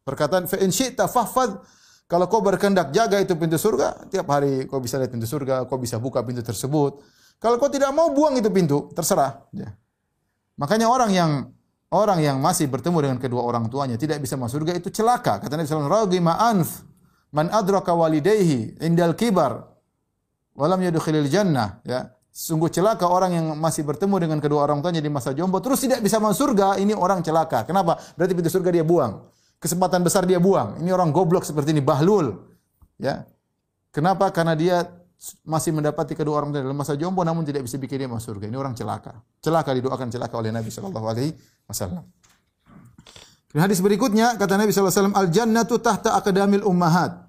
[0.05, 1.57] Perkataan fa in syi'ta fahfadh
[2.05, 5.81] kalau kau berkehendak jaga itu pintu surga, tiap hari kau bisa lihat pintu surga, kau
[5.81, 7.01] bisa buka pintu tersebut.
[7.41, 9.49] Kalau kau tidak mau buang itu pintu, terserah.
[9.57, 9.73] Ya.
[10.61, 11.31] Makanya orang yang
[11.89, 15.41] orang yang masih bertemu dengan kedua orang tuanya tidak bisa masuk surga itu celaka.
[15.41, 16.94] Kata Nabi sallallahu alaihi wasallam,
[17.35, 19.67] man adraka walidayhi indal kibar
[20.55, 22.15] walam yadkhulil jannah." Ya.
[22.35, 26.03] Sungguh celaka orang yang masih bertemu dengan kedua orang tuanya di masa jomblo terus tidak
[26.03, 27.63] bisa masuk surga, ini orang celaka.
[27.63, 27.99] Kenapa?
[28.19, 30.77] Berarti pintu surga dia buang kesempatan besar dia buang.
[30.85, 32.37] Ini orang goblok seperti ini, bahlul.
[33.01, 33.25] Ya.
[33.89, 34.29] Kenapa?
[34.29, 34.85] Karena dia
[35.41, 38.53] masih mendapati kedua orang dalam masa jomblo namun tidak bisa bikin dia masuk surga.
[38.53, 39.17] Ini orang celaka.
[39.41, 41.33] Celaka didoakan celaka oleh Nabi sallallahu alaihi
[41.65, 42.05] wasallam.
[43.57, 47.24] Hadis berikutnya kata Nabi sallallahu alaihi wasallam, "Al jannatu tahta aqdamil ummahat."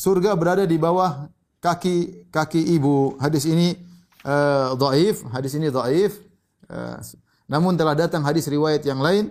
[0.00, 1.28] Surga berada di bawah
[1.60, 3.20] kaki kaki ibu.
[3.20, 3.76] Hadis ini
[4.24, 6.16] uh, dhaif, hadis ini dhaif.
[6.64, 6.96] Uh,
[7.44, 9.28] namun telah datang hadis riwayat yang lain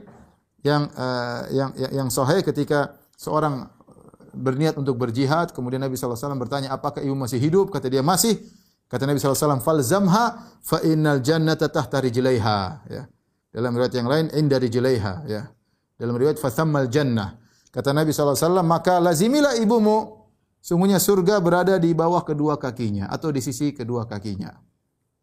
[0.62, 3.66] yang uh, yang yang sahih ketika seorang
[4.30, 5.58] berniat untuk berjihad.
[5.58, 7.74] Kemudian Nabi SAW bertanya apakah ibu masih hidup?
[7.74, 8.38] Kata dia masih.
[8.86, 12.86] Kata Nabi SAW falzamha fa innal jannata tahta rijlaiha.
[12.94, 13.10] Ya.
[13.50, 15.14] Dalam riwayat yang lain inda rijlaiha.
[15.26, 15.50] Ya.
[15.98, 17.42] Dalam riwayat fathammal jannah.
[17.74, 20.19] Kata Nabi SAW maka lazimilah ibumu
[20.60, 24.52] sungguhnya surga berada di bawah kedua kakinya atau di sisi kedua kakinya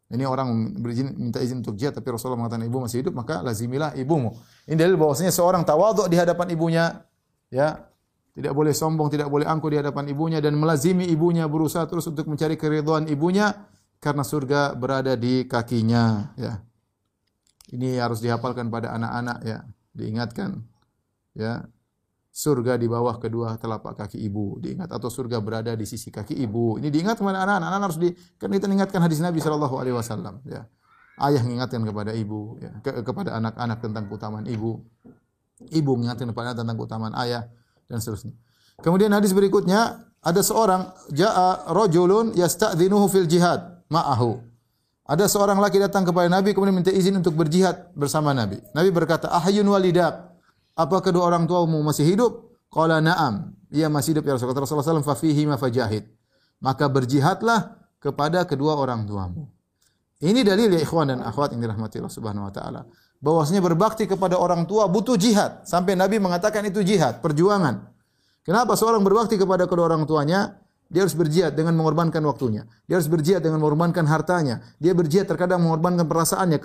[0.07, 3.91] ini orang berizin minta izin untuk jihad tapi Rasulullah mengatakan ibu masih hidup maka lazimilah
[3.99, 4.39] ibumu.
[4.63, 7.03] Ini dalil bahwasanya seorang tawadhu di hadapan ibunya
[7.51, 7.75] ya
[8.31, 12.23] tidak boleh sombong, tidak boleh angkuh di hadapan ibunya dan melazimi ibunya berusaha terus untuk
[12.31, 13.67] mencari keridhaan ibunya
[13.99, 16.63] karena surga berada di kakinya ya.
[17.67, 19.59] Ini harus dihafalkan pada anak-anak ya,
[19.91, 20.63] diingatkan
[21.35, 21.67] ya
[22.37, 24.93] surga di bawah kedua telapak kaki ibu diingat.
[24.93, 26.77] Atau surga berada di sisi kaki ibu.
[26.77, 27.67] Ini diingat kepada anak-anak.
[27.73, 30.69] Anak harus di kan kita ingatkan hadis Nabi Shallallahu Alaihi Wasallam ya.
[31.17, 34.85] Ayah mengingatkan kepada ibu ya, ke, kepada anak-anak tentang keutamaan ibu.
[35.65, 37.49] Ibu mengingatkan kepada anak tentang keutamaan ayah
[37.89, 38.37] dan seterusnya.
[38.85, 44.37] Kemudian hadis berikutnya ada seorang jaa rojulun yasta'dzinuhu fil jihad ma'ahu.
[45.09, 48.61] Ada seorang laki datang kepada Nabi kemudian minta izin untuk berjihad bersama Nabi.
[48.77, 50.36] Nabi berkata ahyun walidak
[50.77, 52.53] Apa kedua orang tuamu masih hidup?
[52.69, 53.57] Qala na'am.
[53.73, 56.03] Ia masih hidup ya Rasulullah sallallahu alaihi wasallam fa fajahid.
[56.61, 57.59] Maka berjihadlah
[57.97, 59.49] kepada kedua orang tuamu.
[60.21, 62.81] Ini dalil ya ikhwan dan akhwat yang dirahmati Allah Subhanahu wa taala.
[63.17, 65.65] Bahwasanya berbakti kepada orang tua butuh jihad.
[65.65, 67.89] Sampai Nabi mengatakan itu jihad, perjuangan.
[68.45, 70.61] Kenapa seorang berbakti kepada kedua orang tuanya?
[70.87, 72.63] Dia harus berjihad dengan mengorbankan waktunya.
[72.87, 74.63] Dia harus berjihad dengan mengorbankan hartanya.
[74.79, 76.63] Dia berjihad terkadang mengorbankan perasaannya,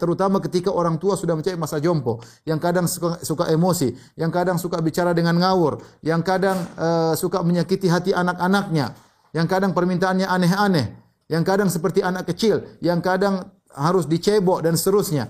[0.00, 4.56] terutama ketika orang tua sudah mencapai masa jompo, yang kadang suka, suka emosi, yang kadang
[4.56, 8.96] suka bicara dengan ngawur, yang kadang uh, suka menyakiti hati anak-anaknya,
[9.36, 10.86] yang kadang permintaannya aneh-aneh,
[11.28, 15.28] yang kadang seperti anak kecil, yang kadang harus dicebok dan seterusnya.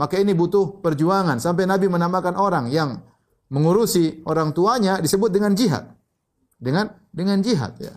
[0.00, 1.36] Maka ini butuh perjuangan.
[1.44, 3.04] Sampai Nabi menamakan orang yang
[3.52, 5.99] mengurusi orang tuanya disebut dengan jihad
[6.60, 7.96] dengan dengan jihad ya.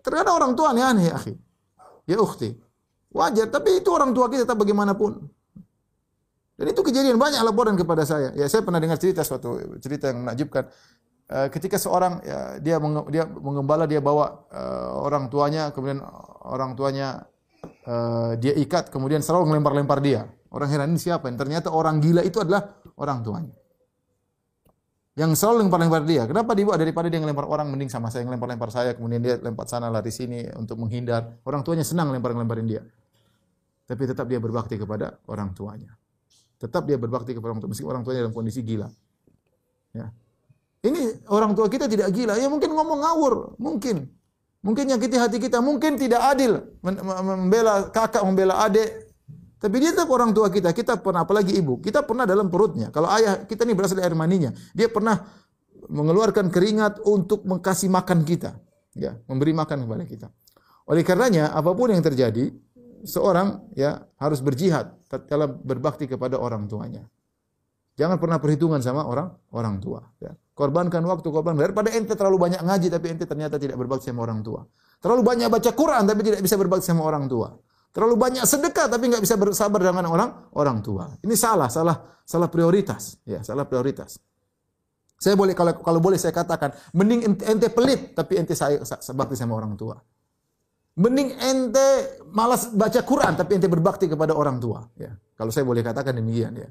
[0.00, 1.36] Terkadang orang tua aneh-aneh ya, akhi.
[2.08, 2.56] Ya ukhti.
[3.12, 5.28] Wajar, tapi itu orang tua kita tetap bagaimanapun.
[6.60, 8.32] Dan itu kejadian banyak laporan kepada saya.
[8.36, 10.68] Ya, saya pernah dengar cerita suatu cerita yang menakjubkan.
[11.30, 16.02] Uh, ketika seorang ya, dia menge, dia mengembala dia bawa uh, orang tuanya kemudian
[16.42, 17.22] orang tuanya
[17.86, 20.26] uh, dia ikat kemudian selalu melempar-lempar dia.
[20.50, 21.30] Orang heran ini siapa?
[21.30, 23.54] Dan ternyata orang gila itu adalah orang tuanya.
[25.20, 26.24] Yang selalu lempar-lempar dia.
[26.24, 29.92] Kenapa dibawa daripada dia ngelempar orang mending sama saya ngelempar-lempar saya kemudian dia lempar sana
[29.92, 31.36] lari sini untuk menghindar.
[31.44, 32.80] Orang tuanya senang lempar-lemparin dia.
[33.84, 35.92] Tapi tetap dia berbakti kepada orang tuanya.
[36.56, 38.88] Tetap dia berbakti kepada orang tua meski orang tuanya dalam kondisi gila.
[39.92, 40.08] Ya.
[40.80, 44.08] Ini orang tua kita tidak gila, ya mungkin ngomong ngawur, mungkin.
[44.64, 49.09] Mungkin nyakiti hati kita, mungkin tidak adil membela kakak, membela adik,
[49.60, 50.72] tapi dia tetap orang tua kita.
[50.72, 52.88] Kita pernah, apalagi ibu, kita pernah dalam perutnya.
[52.88, 55.20] Kalau ayah kita ini berasal dari air maninya, dia pernah
[55.84, 58.56] mengeluarkan keringat untuk mengkasih makan kita,
[58.96, 60.26] ya, memberi makan kepada kita.
[60.88, 62.56] Oleh karenanya, apa pun yang terjadi,
[63.04, 64.96] seorang ya harus berjihad
[65.28, 67.04] dalam berbakti kepada orang tuanya.
[68.00, 70.00] Jangan pernah perhitungan sama orang orang tua.
[70.24, 70.32] Ya.
[70.56, 74.40] Korbankan waktu, korban daripada ente terlalu banyak ngaji tapi ente ternyata tidak berbakti sama orang
[74.40, 74.64] tua.
[75.04, 77.52] Terlalu banyak baca Quran tapi tidak bisa berbakti sama orang tua.
[77.90, 81.10] Terlalu banyak sedekah tapi nggak bisa bersabar dengan orang orang tua.
[81.26, 83.18] Ini salah, salah, salah prioritas.
[83.26, 84.22] Ya, salah prioritas.
[85.20, 89.58] Saya boleh kalau kalau boleh saya katakan, mending ente, pelit tapi ente saya berbakti sama
[89.58, 89.98] orang tua.
[90.96, 91.88] Mending ente
[92.30, 94.86] malas baca Quran tapi ente berbakti kepada orang tua.
[94.94, 96.70] Ya, kalau saya boleh katakan demikian ya.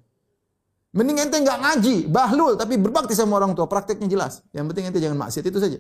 [0.95, 3.67] Mending ente nggak ngaji, bahlul tapi berbakti sama orang tua.
[3.67, 4.41] Prakteknya jelas.
[4.55, 5.79] Yang penting ente jangan maksiat itu saja.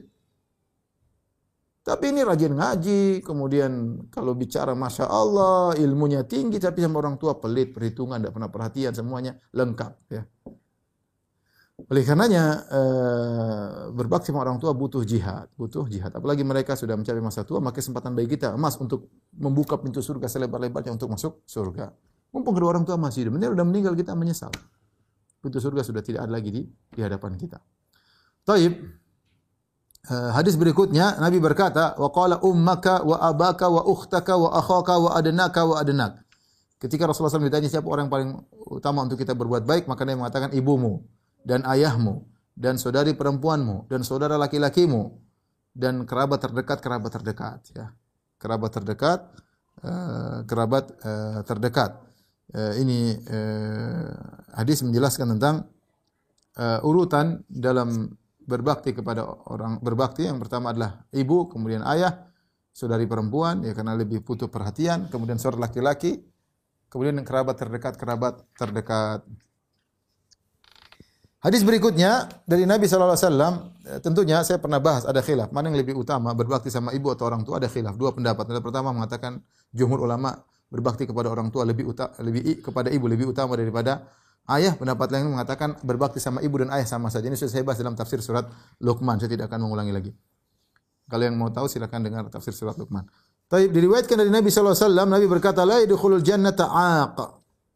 [1.89, 7.41] Tapi ini rajin ngaji, kemudian kalau bicara Masya Allah, ilmunya tinggi, tapi sama orang tua
[7.41, 9.93] pelit, perhitungan, tidak pernah perhatian, semuanya lengkap.
[10.13, 10.21] Ya.
[11.89, 16.13] Oleh karenanya, eh, berbakti sama orang tua butuh jihad, butuh jihad.
[16.13, 20.29] Apalagi mereka sudah mencapai masa tua, maka kesempatan bagi kita emas untuk membuka pintu surga
[20.29, 21.89] selebar-lebarnya untuk masuk surga.
[22.29, 24.53] Mumpung kedua orang tua masih hidup, benar sudah meninggal kita menyesal.
[25.41, 27.57] Pintu surga sudah tidak ada lagi di, di hadapan kita.
[28.45, 28.77] Taib,
[30.07, 35.61] hadis berikutnya Nabi berkata, "Wa qala ummaka wa abaka wa ukhtaka wa akhaka wa adnaka
[35.67, 36.23] wa adnak."
[36.79, 38.31] Ketika Rasulullah SAW ditanya siapa orang yang paling
[38.71, 41.03] utama untuk kita berbuat baik, maka dia mengatakan ibumu
[41.43, 42.23] dan ayahmu
[42.55, 45.11] dan saudari perempuanmu dan saudara laki-lakimu
[45.75, 47.91] dan kerabat terdekat kerabat terdekat ya.
[48.39, 49.19] Kerabat terdekat
[49.83, 51.99] uh, kerabat uh, terdekat.
[52.49, 53.19] Uh, ini
[54.55, 55.69] hadis menjelaskan tentang
[56.81, 58.18] urutan dalam
[58.49, 59.21] berbakti kepada
[59.53, 62.25] orang berbakti yang pertama adalah ibu, kemudian ayah,
[62.73, 66.17] saudari perempuan ya karena lebih butuh perhatian, kemudian saudara laki-laki,
[66.89, 69.21] kemudian kerabat terdekat kerabat terdekat.
[71.39, 75.95] Hadis berikutnya dari Nabi wasallam, eh, tentunya saya pernah bahas ada khilaf, mana yang lebih
[75.95, 77.95] utama berbakti sama ibu atau orang tua ada khilaf.
[77.95, 78.43] Dua pendapat.
[78.51, 79.39] Yang pertama mengatakan
[79.71, 80.35] jumhur ulama
[80.67, 84.03] berbakti kepada orang tua lebih uta, lebih kepada ibu lebih utama daripada
[84.49, 87.29] Ayah pendapat lain mengatakan berbakti sama ibu dan ayah sama saja.
[87.29, 88.49] Ini sudah saya bahas dalam tafsir surat
[88.81, 89.21] Luqman.
[89.21, 90.11] Saya tidak akan mengulangi lagi.
[91.05, 93.05] Kalau yang mau tahu silakan dengar tafsir surat Luqman.
[93.45, 97.17] Tapi diriwayatkan dari Nabi wasallam Nabi berkata la yadkhulul jannata 'aq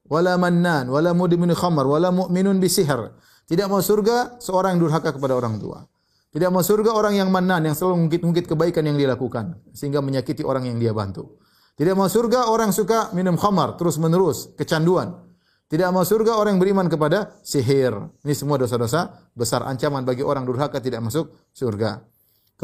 [0.10, 3.14] wala mannan wala mudmin khamar wala mu'minun bisihr.
[3.46, 5.86] Tidak mau surga seorang yang durhaka kepada orang tua.
[6.34, 10.42] Tidak mau surga orang yang manan yang selalu mengungkit-ungkit kebaikan yang dia lakukan sehingga menyakiti
[10.42, 11.38] orang yang dia bantu.
[11.78, 15.33] Tidak mau surga orang suka minum khamar terus-menerus, kecanduan.
[15.68, 17.94] Tidak mau surga orang yang beriman kepada sihir.
[18.24, 22.04] Ini semua dosa-dosa besar ancaman bagi orang durhaka tidak masuk surga.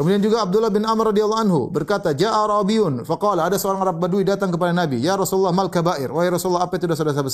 [0.00, 4.24] Kemudian juga Abdullah bin Amr radhiyallahu anhu berkata, "Ja'a Rabiun faqala ada seorang Arab Badui
[4.24, 7.28] datang kepada Nabi, "Ya Rasulullah mal kabair?" Wahai Rasulullah, apa itu dosa-dosa besar?